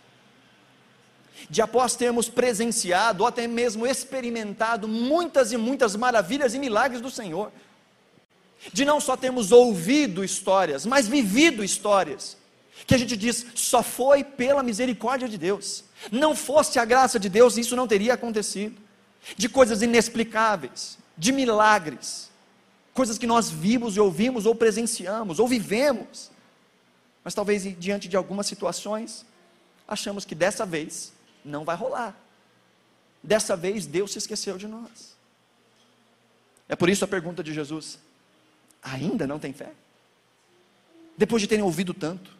[1.50, 7.10] de após termos presenciado, ou até mesmo experimentado muitas e muitas maravilhas e milagres do
[7.10, 7.52] Senhor,
[8.72, 12.36] de não só termos ouvido histórias, mas vivido histórias,
[12.86, 17.28] que a gente diz, só foi pela misericórdia de Deus, não fosse a graça de
[17.28, 18.80] Deus, isso não teria acontecido,
[19.36, 22.30] de coisas inexplicáveis, de milagres,
[22.92, 26.30] coisas que nós vimos e ouvimos, ou presenciamos, ou vivemos,
[27.22, 29.24] mas talvez diante de algumas situações,
[29.88, 31.12] achamos que dessa vez
[31.44, 32.14] não vai rolar.
[33.22, 35.16] Dessa vez Deus se esqueceu de nós.
[36.68, 37.98] É por isso a pergunta de Jesus:
[38.82, 39.72] ainda não tem fé?
[41.16, 42.30] Depois de terem ouvido tanto,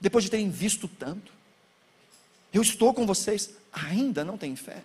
[0.00, 1.32] depois de terem visto tanto,
[2.52, 4.82] eu estou com vocês, ainda não tem fé?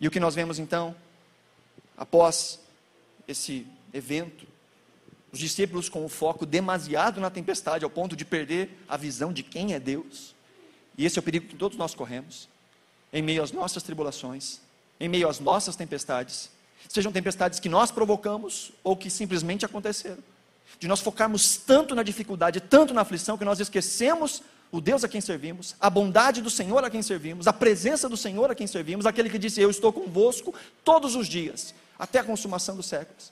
[0.00, 0.96] E o que nós vemos então,
[1.96, 2.58] após
[3.28, 4.46] esse evento,
[5.30, 9.42] os discípulos com o foco demasiado na tempestade, ao ponto de perder a visão de
[9.42, 10.34] quem é Deus,
[10.96, 12.48] e esse é o perigo que todos nós corremos,
[13.12, 14.60] em meio às nossas tribulações,
[14.98, 16.50] em meio às nossas tempestades,
[16.88, 20.22] sejam tempestades que nós provocamos ou que simplesmente aconteceram.
[20.78, 24.42] De nós focarmos tanto na dificuldade, tanto na aflição, que nós esquecemos
[24.72, 28.16] o Deus a quem servimos, a bondade do Senhor a quem servimos, a presença do
[28.16, 32.24] Senhor a quem servimos, aquele que disse: Eu estou convosco todos os dias, até a
[32.24, 33.30] consumação dos séculos.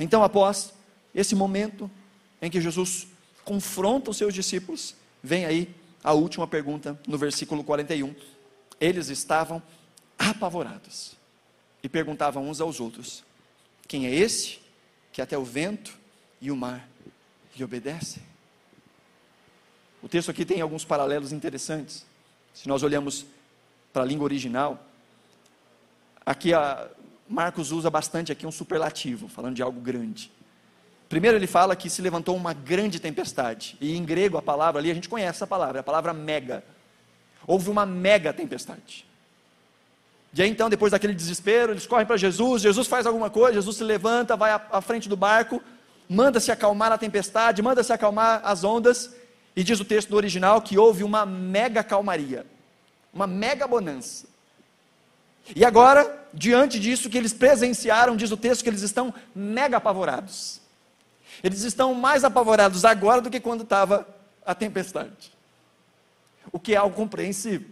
[0.00, 0.74] Então, após
[1.14, 1.88] esse momento
[2.42, 3.06] em que Jesus
[3.44, 5.72] confronta os seus discípulos, vem aí
[6.02, 8.12] a última pergunta no versículo 41.
[8.80, 9.62] Eles estavam
[10.18, 11.12] apavorados
[11.84, 13.22] e perguntavam uns aos outros:
[13.86, 14.58] Quem é esse
[15.12, 15.96] que até o vento
[16.40, 16.88] e o mar
[17.56, 18.29] lhe obedecem?
[20.02, 22.06] O texto aqui tem alguns paralelos interessantes.
[22.54, 23.26] Se nós olhamos
[23.92, 24.82] para a língua original,
[26.24, 26.88] aqui a
[27.28, 30.32] Marcos usa bastante aqui um superlativo, falando de algo grande.
[31.08, 33.76] Primeiro ele fala que se levantou uma grande tempestade.
[33.80, 36.64] E em grego a palavra ali, a gente conhece essa palavra, a palavra mega.
[37.46, 39.06] Houve uma mega tempestade.
[40.32, 43.76] E aí então, depois daquele desespero, eles correm para Jesus, Jesus faz alguma coisa, Jesus
[43.76, 45.60] se levanta, vai à frente do barco,
[46.08, 49.14] manda se acalmar a tempestade, manda se acalmar as ondas,
[49.54, 52.46] e diz o texto do original que houve uma mega calmaria,
[53.12, 54.26] uma mega bonança.
[55.54, 60.60] E agora, diante disso que eles presenciaram, diz o texto que eles estão mega apavorados.
[61.42, 64.06] Eles estão mais apavorados agora do que quando estava
[64.44, 65.32] a tempestade.
[66.52, 67.68] O que é algo compreensível.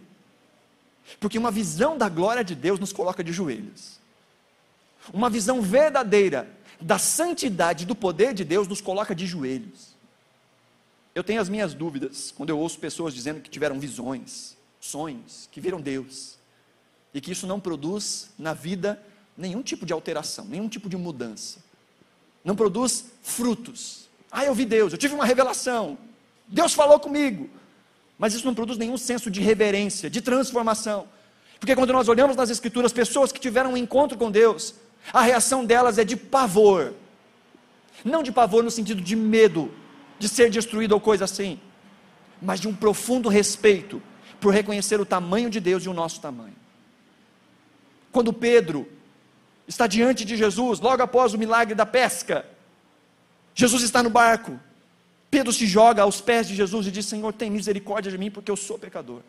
[1.19, 3.99] Porque uma visão da glória de Deus nos coloca de joelhos.
[5.13, 6.47] Uma visão verdadeira
[6.81, 9.95] da santidade, do poder de Deus nos coloca de joelhos.
[11.13, 15.59] Eu tenho as minhas dúvidas quando eu ouço pessoas dizendo que tiveram visões, sonhos, que
[15.59, 16.37] viram Deus,
[17.13, 19.01] e que isso não produz na vida
[19.35, 21.69] nenhum tipo de alteração, nenhum tipo de mudança
[22.43, 24.09] não produz frutos.
[24.31, 25.97] Ah, eu vi Deus, eu tive uma revelação,
[26.47, 27.49] Deus falou comigo,
[28.17, 31.07] mas isso não produz nenhum senso de reverência, de transformação.
[31.59, 34.75] Porque quando nós olhamos nas Escrituras, pessoas que tiveram um encontro com Deus,
[35.11, 36.93] a reação delas é de pavor.
[38.03, 39.71] Não de pavor no sentido de medo
[40.19, 41.59] de ser destruído ou coisa assim,
[42.41, 44.01] mas de um profundo respeito
[44.39, 46.55] por reconhecer o tamanho de Deus e o nosso tamanho.
[48.11, 48.87] Quando Pedro
[49.67, 52.45] está diante de Jesus, logo após o milagre da pesca,
[53.53, 54.59] Jesus está no barco.
[55.29, 58.49] Pedro se joga aos pés de Jesus e diz: Senhor, tem misericórdia de mim, porque
[58.49, 59.21] eu sou pecador.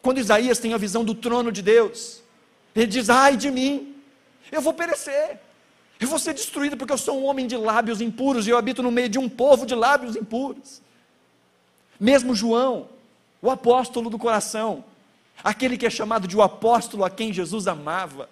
[0.00, 2.22] Quando Isaías tem a visão do trono de Deus,
[2.74, 3.96] ele diz: Ai de mim,
[4.52, 5.40] eu vou perecer,
[5.98, 8.82] eu vou ser destruído, porque eu sou um homem de lábios impuros e eu habito
[8.82, 10.82] no meio de um povo de lábios impuros.
[11.98, 12.88] Mesmo João,
[13.40, 14.84] o apóstolo do coração,
[15.42, 18.28] aquele que é chamado de o apóstolo a quem Jesus amava,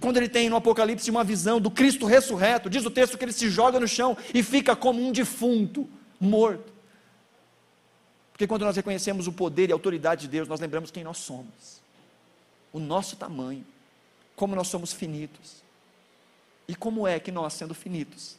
[0.00, 3.32] quando ele tem no Apocalipse uma visão do Cristo ressurreto, diz o texto que ele
[3.32, 5.88] se joga no chão e fica como um defunto,
[6.20, 6.72] morto.
[8.32, 11.18] Porque quando nós reconhecemos o poder e a autoridade de Deus, nós lembramos quem nós
[11.18, 11.80] somos,
[12.72, 13.64] o nosso tamanho,
[14.34, 15.65] como nós somos finitos.
[16.68, 18.36] E como é que nós, sendo finitos,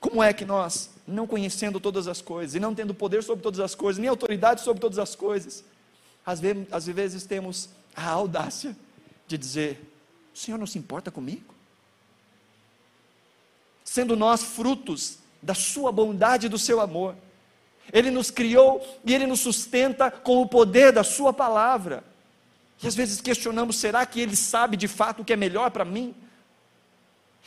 [0.00, 3.60] como é que nós, não conhecendo todas as coisas, e não tendo poder sobre todas
[3.60, 5.64] as coisas, nem autoridade sobre todas as coisas,
[6.26, 8.76] às vezes, às vezes temos a audácia
[9.26, 9.80] de dizer:
[10.34, 11.54] o Senhor não se importa comigo?
[13.84, 17.14] Sendo nós frutos da Sua bondade e do Seu amor,
[17.92, 22.02] Ele nos criou e Ele nos sustenta com o poder da Sua palavra.
[22.82, 25.84] E às vezes questionamos: será que Ele sabe de fato o que é melhor para
[25.84, 26.14] mim?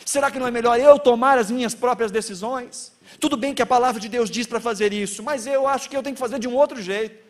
[0.04, 2.92] Será que não é melhor eu tomar as minhas próprias decisões?
[3.20, 5.96] Tudo bem que a palavra de Deus diz para fazer isso, mas eu acho que
[5.96, 7.24] eu tenho que fazer de um outro jeito.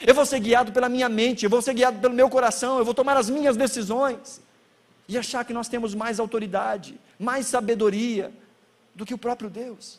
[0.00, 2.84] Eu vou ser guiado pela minha mente, eu vou ser guiado pelo meu coração, eu
[2.84, 4.40] vou tomar as minhas decisões
[5.08, 8.32] e achar que nós temos mais autoridade, mais sabedoria
[8.94, 9.98] do que o próprio Deus.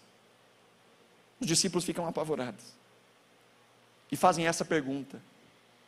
[1.40, 2.64] Os discípulos ficam apavorados
[4.12, 5.22] e fazem essa pergunta,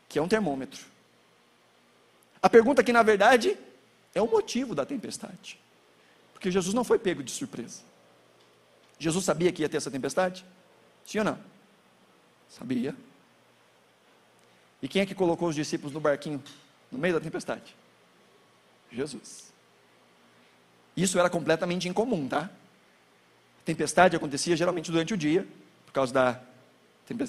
[0.10, 0.82] que é um termômetro.
[2.42, 3.58] A pergunta que, na verdade,
[4.14, 5.61] é o motivo da tempestade.
[6.42, 7.84] Porque Jesus não foi pego de surpresa.
[8.98, 10.44] Jesus sabia que ia ter essa tempestade?
[11.06, 11.40] Sim ou não?
[12.50, 12.96] Sabia.
[14.82, 16.42] E quem é que colocou os discípulos no barquinho
[16.92, 17.76] no meio da tempestade?
[18.92, 19.54] Jesus.
[20.98, 22.50] Isso era completamente incomum, tá?
[23.60, 25.48] A tempestade acontecia geralmente durante o dia,
[25.86, 26.42] por causa da,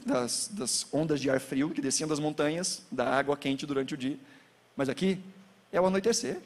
[0.07, 3.97] das, das ondas de ar frio que desciam das montanhas, da água quente durante o
[3.97, 4.19] dia.
[4.75, 5.23] Mas aqui
[5.71, 6.41] é o anoitecer.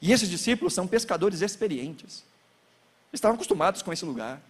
[0.00, 2.24] E esses discípulos são pescadores experientes.
[3.10, 4.40] Eles estavam acostumados com esse lugar.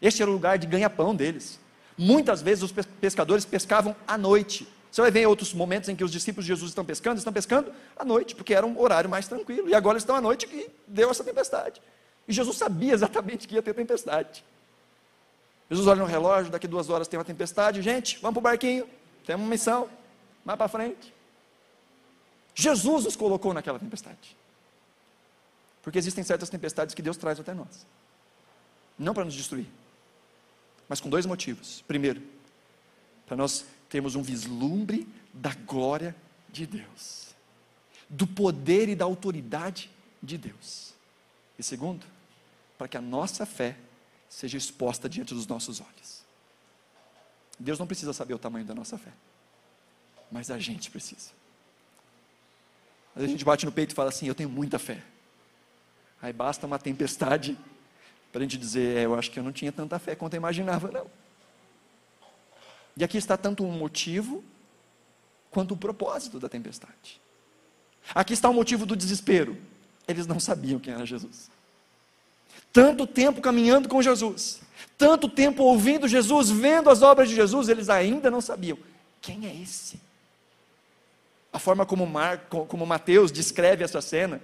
[0.00, 1.58] Este era o lugar de ganha-pão deles.
[1.96, 4.68] Muitas vezes os pescadores pescavam à noite.
[4.90, 7.72] Você vai ver outros momentos em que os discípulos de Jesus estão pescando, estão pescando
[7.96, 9.68] à noite, porque era um horário mais tranquilo.
[9.68, 11.82] E agora estão à noite que deu essa tempestade.
[12.28, 14.44] E Jesus sabia exatamente que ia ter tempestade.
[15.70, 17.82] Jesus olha no relógio, daqui duas horas tem uma tempestade.
[17.82, 18.86] Gente, vamos para o barquinho,
[19.26, 19.88] temos uma missão,
[20.44, 21.12] mais para frente.
[22.54, 24.36] Jesus nos colocou naquela tempestade.
[25.84, 27.86] Porque existem certas tempestades que Deus traz até nós.
[28.98, 29.66] Não para nos destruir,
[30.88, 31.84] mas com dois motivos.
[31.86, 32.22] Primeiro,
[33.26, 36.16] para nós temos um vislumbre da glória
[36.48, 37.34] de Deus,
[38.08, 39.90] do poder e da autoridade
[40.22, 40.94] de Deus.
[41.58, 42.06] E segundo,
[42.78, 43.76] para que a nossa fé
[44.28, 46.24] seja exposta diante dos nossos olhos.
[47.58, 49.12] Deus não precisa saber o tamanho da nossa fé,
[50.32, 51.30] mas a gente precisa.
[53.14, 55.02] Vezes a gente bate no peito e fala assim: Eu tenho muita fé.
[56.24, 57.54] Aí basta uma tempestade
[58.32, 60.38] para a gente dizer: é, Eu acho que eu não tinha tanta fé quanto eu
[60.38, 61.06] imaginava, não.
[62.96, 64.42] E aqui está tanto um motivo
[65.50, 67.20] quanto o propósito da tempestade.
[68.14, 69.54] Aqui está o motivo do desespero.
[70.08, 71.50] Eles não sabiam quem era Jesus.
[72.72, 74.62] Tanto tempo caminhando com Jesus,
[74.96, 78.78] tanto tempo ouvindo Jesus, vendo as obras de Jesus, eles ainda não sabiam
[79.20, 80.00] quem é esse.
[81.52, 84.40] A forma como, Mar, como Mateus descreve essa cena,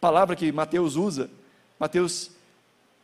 [0.00, 1.30] palavra que Mateus usa,
[1.78, 2.30] Mateus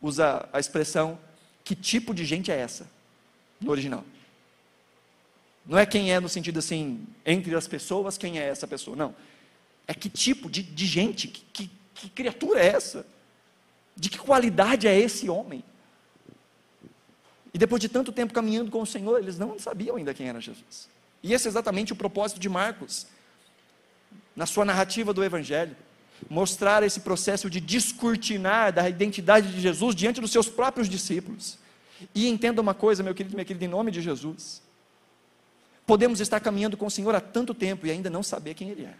[0.01, 1.19] usa a expressão:
[1.63, 2.87] que tipo de gente é essa?
[3.59, 4.03] No original.
[5.65, 8.95] Não é quem é no sentido assim, entre as pessoas, quem é essa pessoa.
[8.95, 9.15] Não.
[9.87, 13.05] É que tipo de, de gente, que, que, que criatura é essa?
[13.95, 15.63] De que qualidade é esse homem?
[17.53, 20.41] E depois de tanto tempo caminhando com o Senhor, eles não sabiam ainda quem era
[20.41, 20.89] Jesus.
[21.23, 23.07] E esse é exatamente o propósito de Marcos,
[24.35, 25.75] na sua narrativa do Evangelho.
[26.29, 31.57] Mostrar esse processo de descortinar da identidade de Jesus diante dos seus próprios discípulos.
[32.13, 34.61] E entenda uma coisa, meu querido, minha querida, em nome de Jesus.
[35.85, 38.85] Podemos estar caminhando com o Senhor há tanto tempo e ainda não saber quem Ele
[38.85, 38.93] é.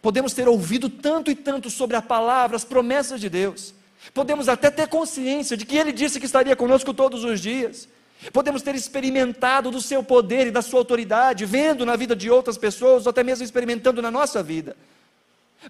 [0.00, 3.74] Podemos ter ouvido tanto e tanto sobre a palavra, as promessas de Deus.
[4.14, 7.88] Podemos até ter consciência de que Ele disse que estaria conosco todos os dias.
[8.32, 12.56] Podemos ter experimentado do seu poder e da sua autoridade, vendo na vida de outras
[12.56, 14.76] pessoas, ou até mesmo experimentando na nossa vida.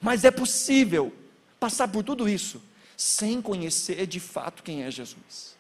[0.01, 1.13] Mas é possível
[1.59, 2.63] passar por tudo isso
[2.97, 5.57] sem conhecer de fato quem é Jesus.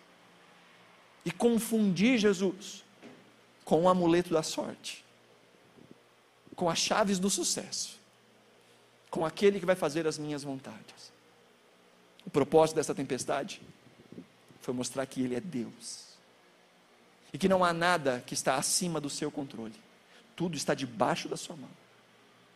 [1.24, 2.84] E confundir Jesus
[3.64, 5.04] com o amuleto da sorte,
[6.54, 7.98] com as chaves do sucesso,
[9.10, 11.12] com aquele que vai fazer as minhas vontades.
[12.24, 13.60] O propósito dessa tempestade
[14.60, 16.06] foi mostrar que Ele é Deus
[17.32, 19.74] e que não há nada que está acima do seu controle,
[20.34, 21.70] tudo está debaixo da sua mão.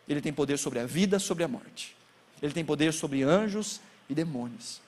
[0.07, 1.95] Ele tem poder sobre a vida, sobre a morte,
[2.41, 3.79] ele tem poder sobre anjos
[4.09, 4.81] e demônios,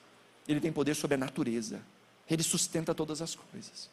[0.46, 1.80] ele tem poder sobre a natureza,
[2.28, 3.88] ele sustenta todas as coisas.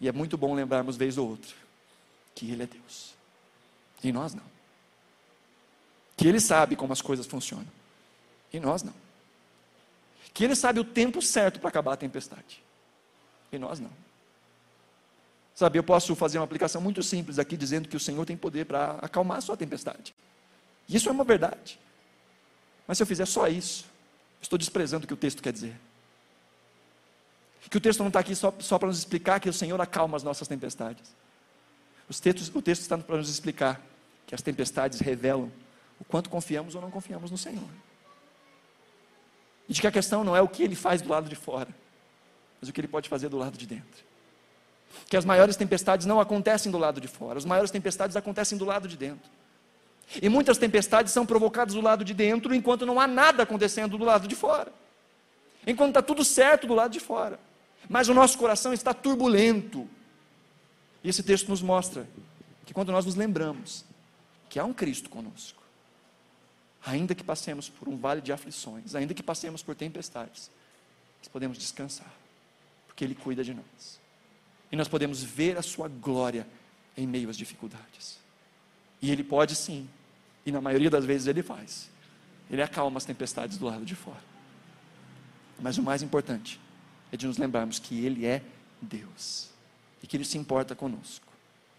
[0.00, 1.54] E é muito bom lembrarmos vez ou outra
[2.34, 3.14] que Ele é Deus
[4.04, 4.44] e nós não.
[6.16, 7.66] Que Ele sabe como as coisas funcionam
[8.52, 8.94] e nós não.
[10.34, 12.62] Que Ele sabe o tempo certo para acabar a tempestade
[13.50, 13.90] e nós não.
[15.56, 18.66] Sabe, eu posso fazer uma aplicação muito simples aqui, dizendo que o Senhor tem poder
[18.66, 20.14] para acalmar a sua tempestade.
[20.86, 21.80] Isso é uma verdade.
[22.86, 23.86] Mas se eu fizer só isso,
[24.38, 25.74] estou desprezando o que o texto quer dizer.
[27.70, 30.14] Que o texto não está aqui só, só para nos explicar que o Senhor acalma
[30.14, 31.16] as nossas tempestades.
[32.06, 33.80] Os textos, o texto está para nos explicar
[34.26, 35.50] que as tempestades revelam
[35.98, 37.68] o quanto confiamos ou não confiamos no Senhor.
[39.66, 41.74] E de que a questão não é o que ele faz do lado de fora,
[42.60, 44.05] mas o que ele pode fazer do lado de dentro.
[45.08, 48.64] Que as maiores tempestades não acontecem do lado de fora, as maiores tempestades acontecem do
[48.64, 49.30] lado de dentro.
[50.22, 54.04] E muitas tempestades são provocadas do lado de dentro, enquanto não há nada acontecendo do
[54.04, 54.72] lado de fora.
[55.66, 57.38] Enquanto está tudo certo do lado de fora.
[57.88, 59.88] Mas o nosso coração está turbulento.
[61.02, 62.06] E esse texto nos mostra
[62.64, 63.84] que quando nós nos lembramos
[64.48, 65.62] que há um Cristo conosco,
[66.84, 70.50] ainda que passemos por um vale de aflições, ainda que passemos por tempestades,
[71.18, 72.12] nós podemos descansar,
[72.86, 74.00] porque Ele cuida de nós.
[74.70, 76.46] E nós podemos ver a Sua glória
[76.96, 78.18] em meio às dificuldades.
[79.00, 79.88] E Ele pode sim,
[80.44, 81.90] e na maioria das vezes Ele faz.
[82.50, 84.22] Ele acalma as tempestades do lado de fora.
[85.60, 86.60] Mas o mais importante
[87.10, 88.42] é de nos lembrarmos que Ele é
[88.80, 89.50] Deus
[90.02, 91.26] e que Ele se importa conosco.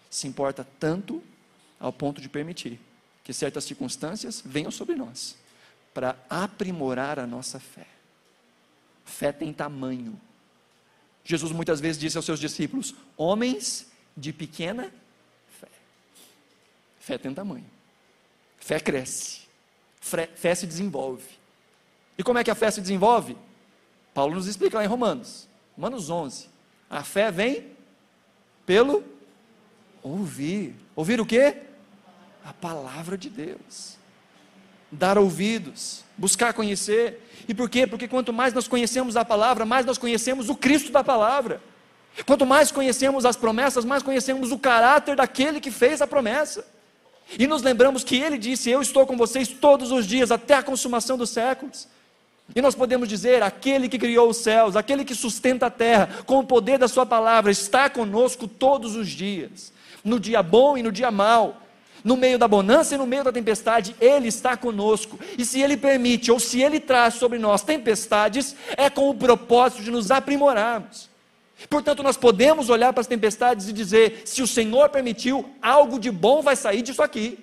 [0.09, 1.23] Se importa tanto
[1.79, 2.79] ao ponto de permitir
[3.23, 5.37] que certas circunstâncias venham sobre nós
[5.93, 7.87] para aprimorar a nossa fé.
[9.03, 10.19] Fé tem tamanho.
[11.27, 14.89] Jesus muitas vezes disse aos seus discípulos: homens de pequena
[15.59, 15.67] fé.
[17.01, 17.65] Fé tem tamanho.
[18.57, 19.41] Fé cresce.
[19.99, 21.27] Fé, se desenvolve.
[22.17, 23.37] E como é que a fé se desenvolve?
[24.13, 26.49] Paulo nos explica lá em Romanos, Romanos 11.
[26.89, 27.71] A fé vem
[28.65, 29.03] pelo
[30.01, 30.73] ouvir.
[30.95, 31.61] Ouvir o quê?
[32.45, 33.96] A palavra de Deus.
[34.91, 37.21] Dar ouvidos, buscar conhecer.
[37.47, 37.85] E por quê?
[37.85, 41.61] Porque quanto mais nós conhecemos a palavra, mais nós conhecemos o Cristo da palavra.
[42.25, 46.65] Quanto mais conhecemos as promessas, mais conhecemos o caráter daquele que fez a promessa.
[47.37, 50.63] E nos lembramos que ele disse: Eu estou com vocês todos os dias, até a
[50.63, 51.87] consumação dos séculos.
[52.55, 56.39] E nós podemos dizer: aquele que criou os céus, aquele que sustenta a terra, com
[56.39, 59.73] o poder da Sua palavra, está conosco todos os dias,
[60.03, 61.61] no dia bom e no dia mau,
[62.07, 65.19] no meio da bonança e no meio da tempestade, Ele está conosco.
[65.37, 69.83] E se Ele permite, ou se Ele traz sobre nós tempestades, é com o propósito
[69.83, 71.09] de nos aprimorarmos.
[71.69, 76.09] Portanto, nós podemos olhar para as tempestades e dizer: se o Senhor permitiu, algo de
[76.09, 77.37] bom vai sair disso aqui.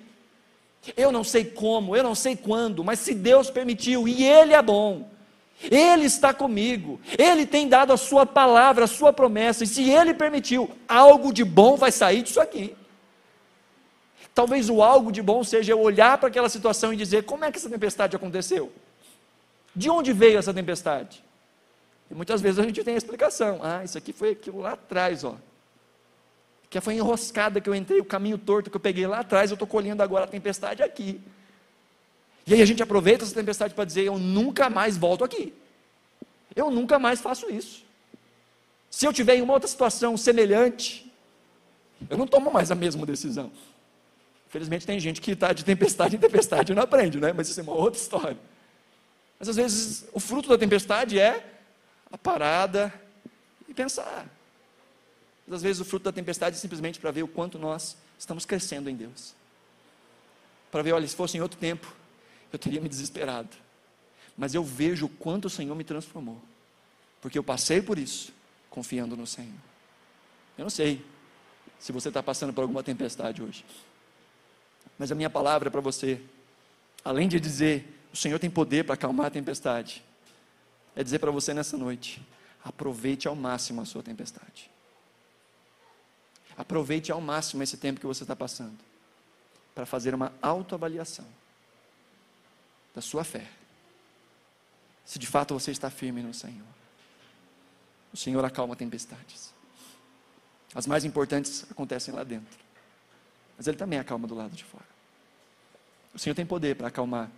[0.97, 4.61] Eu não sei como, eu não sei quando, mas se Deus permitiu, e Ele é
[4.63, 5.07] bom,
[5.61, 10.13] Ele está comigo, Ele tem dado a Sua palavra, a Sua promessa, e se Ele
[10.13, 12.75] permitiu, algo de bom vai sair disso aqui.
[14.35, 17.51] Talvez o algo de bom seja eu olhar para aquela situação e dizer: como é
[17.51, 18.71] que essa tempestade aconteceu?
[19.75, 21.23] De onde veio essa tempestade?
[22.11, 25.23] E muitas vezes a gente tem a explicação: ah, isso aqui foi aquilo lá atrás,
[25.23, 25.35] ó
[26.75, 29.55] que foi enroscada que eu entrei, o caminho torto que eu peguei lá atrás, eu
[29.55, 31.21] estou colhendo agora a tempestade aqui.
[32.45, 35.53] E aí a gente aproveita essa tempestade para dizer: eu nunca mais volto aqui.
[36.53, 37.85] Eu nunca mais faço isso.
[38.89, 41.09] Se eu tiver em uma outra situação semelhante,
[42.09, 43.49] eu não tomo mais a mesma decisão.
[44.55, 47.33] Infelizmente tem gente que está de tempestade em tempestade e não aprende, né?
[47.33, 48.37] Mas isso é uma outra história.
[49.37, 51.45] Mas às vezes o fruto da tempestade é
[52.09, 52.93] a parada
[53.67, 54.25] e pensar.
[55.51, 58.89] Às vezes o fruto da tempestade é simplesmente para ver o quanto nós estamos crescendo
[58.89, 59.33] em Deus.
[60.71, 61.93] Para ver, olha, se fosse em outro tempo,
[62.53, 63.49] eu teria me desesperado.
[64.37, 66.41] Mas eu vejo o quanto o Senhor me transformou.
[67.19, 68.31] Porque eu passei por isso,
[68.69, 69.51] confiando no Senhor.
[70.57, 71.03] Eu não sei
[71.77, 73.65] se você está passando por alguma tempestade hoje.
[74.97, 76.21] Mas a minha palavra é para você,
[77.03, 80.03] além de dizer, o Senhor tem poder para acalmar a tempestade,
[80.95, 82.21] é dizer para você nessa noite:
[82.63, 84.69] aproveite ao máximo a sua tempestade.
[86.57, 88.77] Aproveite ao máximo esse tempo que você está passando
[89.73, 91.25] para fazer uma autoavaliação
[92.93, 93.45] da sua fé
[95.05, 96.65] se de fato você está firme no Senhor.
[98.11, 99.53] O Senhor acalma tempestades.
[100.73, 102.64] As mais importantes acontecem lá dentro.
[103.57, 104.85] Mas Ele também acalma do lado de fora.
[106.13, 107.29] O Senhor tem poder para acalmar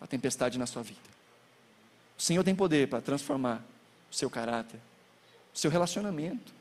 [0.00, 1.00] a tempestade na sua vida.
[2.18, 3.64] O Senhor tem poder para transformar
[4.10, 4.80] o seu caráter,
[5.52, 6.52] o seu relacionamento,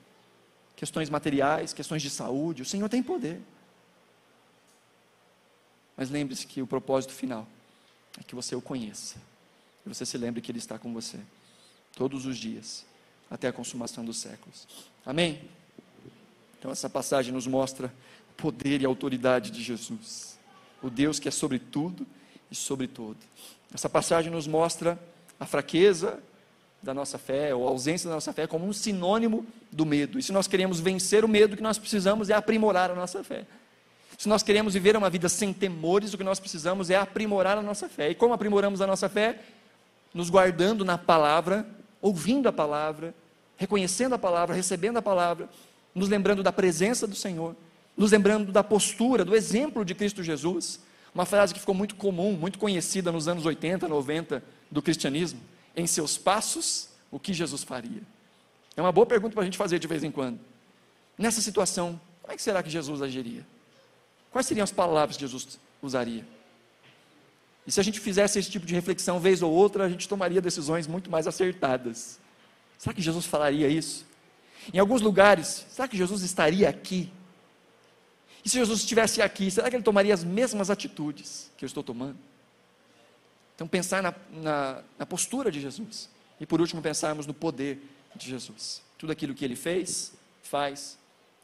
[0.75, 2.61] questões materiais, questões de saúde.
[2.61, 3.39] O Senhor tem poder.
[5.95, 7.47] Mas lembre-se que o propósito final
[8.19, 9.17] é que você o conheça.
[9.85, 11.19] E você se lembre que Ele está com você
[11.95, 12.85] todos os dias,
[13.29, 14.67] até a consumação dos séculos.
[15.05, 15.47] Amém?
[16.57, 17.93] Então, essa passagem nos mostra
[18.41, 20.39] poder e autoridade de Jesus,
[20.81, 22.07] o Deus que é sobre tudo
[22.49, 23.17] e sobre todo.
[23.71, 24.99] Essa passagem nos mostra
[25.39, 26.19] a fraqueza
[26.81, 30.17] da nossa fé, ou a ausência da nossa fé, como um sinônimo do medo.
[30.17, 33.23] E se nós queremos vencer o medo, o que nós precisamos é aprimorar a nossa
[33.23, 33.45] fé.
[34.17, 37.61] Se nós queremos viver uma vida sem temores, o que nós precisamos é aprimorar a
[37.61, 38.09] nossa fé.
[38.09, 39.39] E como aprimoramos a nossa fé?
[40.13, 41.65] Nos guardando na palavra,
[42.01, 43.13] ouvindo a palavra,
[43.57, 45.47] reconhecendo a palavra, recebendo a palavra,
[45.93, 47.55] nos lembrando da presença do Senhor,
[47.95, 50.79] nos lembrando da postura, do exemplo de Cristo Jesus.
[51.13, 55.39] Uma frase que ficou muito comum, muito conhecida nos anos 80, 90 do cristianismo.
[55.75, 58.01] Em seus passos, o que Jesus faria?
[58.75, 60.39] É uma boa pergunta para a gente fazer de vez em quando.
[61.17, 63.45] Nessa situação, como é que será que Jesus agiria?
[64.31, 66.25] Quais seriam as palavras que Jesus usaria?
[67.67, 70.41] E se a gente fizesse esse tipo de reflexão vez ou outra, a gente tomaria
[70.41, 72.19] decisões muito mais acertadas.
[72.77, 74.05] Será que Jesus falaria isso?
[74.73, 77.11] Em alguns lugares, será que Jesus estaria aqui?
[78.43, 81.83] E se Jesus estivesse aqui, será que ele tomaria as mesmas atitudes que eu estou
[81.83, 82.17] tomando?
[83.55, 86.09] Então, pensar na, na, na postura de Jesus.
[86.39, 87.79] E por último, pensarmos no poder
[88.15, 88.81] de Jesus.
[88.97, 90.97] Tudo aquilo que ele fez, faz,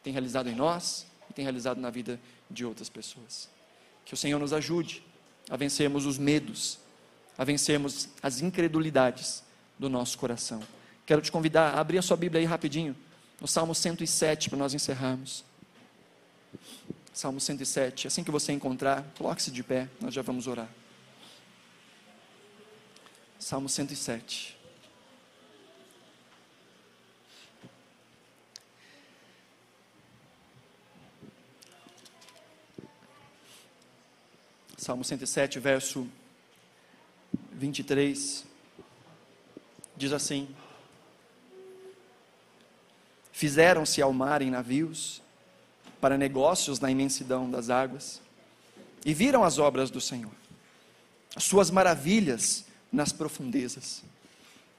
[0.03, 2.19] tem realizado em nós e tem realizado na vida
[2.49, 3.47] de outras pessoas.
[4.03, 5.03] Que o Senhor nos ajude
[5.49, 6.79] a vencermos os medos,
[7.37, 9.43] a vencermos as incredulidades
[9.77, 10.61] do nosso coração.
[11.05, 12.95] Quero te convidar a abrir a sua Bíblia aí rapidinho,
[13.39, 15.45] no Salmo 107, para nós encerrarmos.
[17.13, 18.07] Salmo 107.
[18.07, 20.69] Assim que você encontrar, coloque-se de pé, nós já vamos orar.
[23.39, 24.57] Salmo 107.
[34.77, 36.07] Salmo 107, verso
[37.51, 38.45] 23,
[39.97, 40.47] diz assim:
[43.33, 45.21] Fizeram-se ao mar em navios,
[45.99, 48.21] para negócios na imensidão das águas,
[49.05, 50.31] e viram as obras do Senhor,
[51.35, 54.03] as suas maravilhas nas profundezas.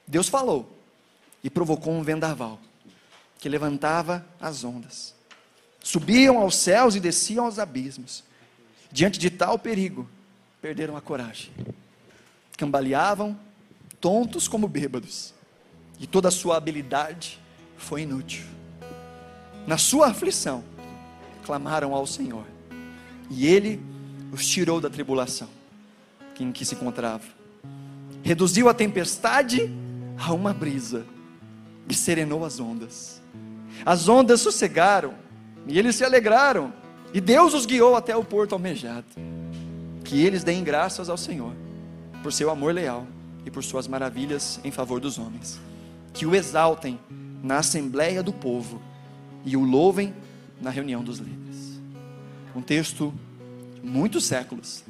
[0.05, 0.71] Deus falou
[1.43, 2.59] e provocou um vendaval
[3.39, 5.15] que levantava as ondas,
[5.81, 8.23] subiam aos céus e desciam aos abismos
[8.91, 10.09] Diante de tal perigo,
[10.61, 11.51] perderam a coragem.
[12.57, 13.39] Cambaleavam,
[14.01, 15.33] tontos como bêbados,
[15.99, 17.39] e toda a sua habilidade
[17.77, 18.45] foi inútil.
[19.67, 20.63] Na sua aflição,
[21.45, 22.45] clamaram ao Senhor,
[23.29, 23.81] e Ele
[24.31, 25.47] os tirou da tribulação
[26.39, 27.27] em que se encontravam.
[28.23, 29.69] Reduziu a tempestade
[30.17, 31.05] a uma brisa
[31.87, 33.21] e serenou as ondas.
[33.85, 35.13] As ondas sossegaram
[35.67, 36.73] e eles se alegraram.
[37.13, 39.07] E Deus os guiou até o porto almejado.
[40.03, 41.53] Que eles deem graças ao Senhor
[42.21, 43.07] por seu amor leal
[43.45, 45.59] e por suas maravilhas em favor dos homens.
[46.13, 46.99] Que o exaltem
[47.41, 48.81] na assembleia do povo
[49.45, 50.13] e o louvem
[50.61, 51.79] na reunião dos líderes.
[52.55, 53.13] Um texto
[53.83, 54.83] muitos séculos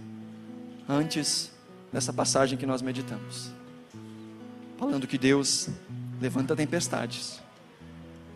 [0.88, 1.52] antes
[1.92, 3.52] dessa passagem que nós meditamos.
[4.78, 5.70] Falando que Deus
[6.22, 7.40] levanta tempestades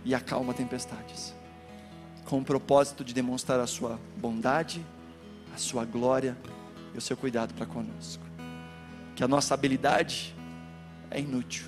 [0.05, 1.33] e acalma tempestades
[2.25, 4.83] com o propósito de demonstrar a sua bondade,
[5.53, 6.37] a sua glória
[6.93, 8.23] e o seu cuidado para conosco.
[9.15, 10.35] Que a nossa habilidade
[11.11, 11.65] é inútil.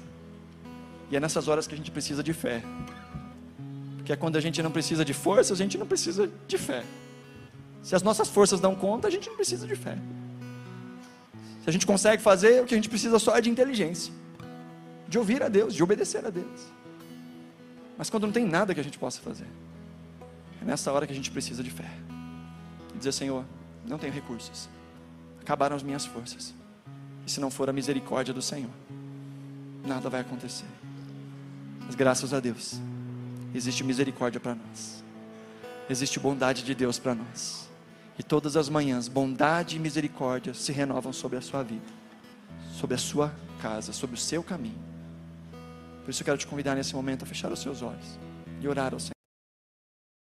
[1.12, 2.64] E é nessas horas que a gente precisa de fé.
[4.06, 6.84] Porque é quando a gente não precisa de força, a gente não precisa de fé.
[7.82, 9.98] Se as nossas forças dão conta, a gente não precisa de fé.
[11.64, 14.14] Se a gente consegue fazer, o que a gente precisa só é de inteligência,
[15.08, 16.68] de ouvir a Deus, de obedecer a Deus.
[17.98, 19.48] Mas quando não tem nada que a gente possa fazer,
[20.62, 21.90] é nessa hora que a gente precisa de fé.
[22.94, 23.44] E dizer, Senhor,
[23.88, 24.70] não tenho recursos.
[25.42, 26.54] Acabaram as minhas forças.
[27.26, 28.70] E se não for a misericórdia do Senhor,
[29.84, 30.68] nada vai acontecer.
[31.88, 32.80] Mas graças a Deus,
[33.58, 35.04] existe misericórdia para nós.
[35.90, 37.70] Existe bondade de Deus para nós.
[38.18, 41.86] E todas as manhãs, bondade e misericórdia se renovam sobre a sua vida,
[42.74, 44.80] sobre a sua casa, sobre o seu caminho.
[46.04, 48.20] Por isso eu quero te convidar nesse momento a fechar os seus olhos
[48.62, 49.15] e orar ao Senhor.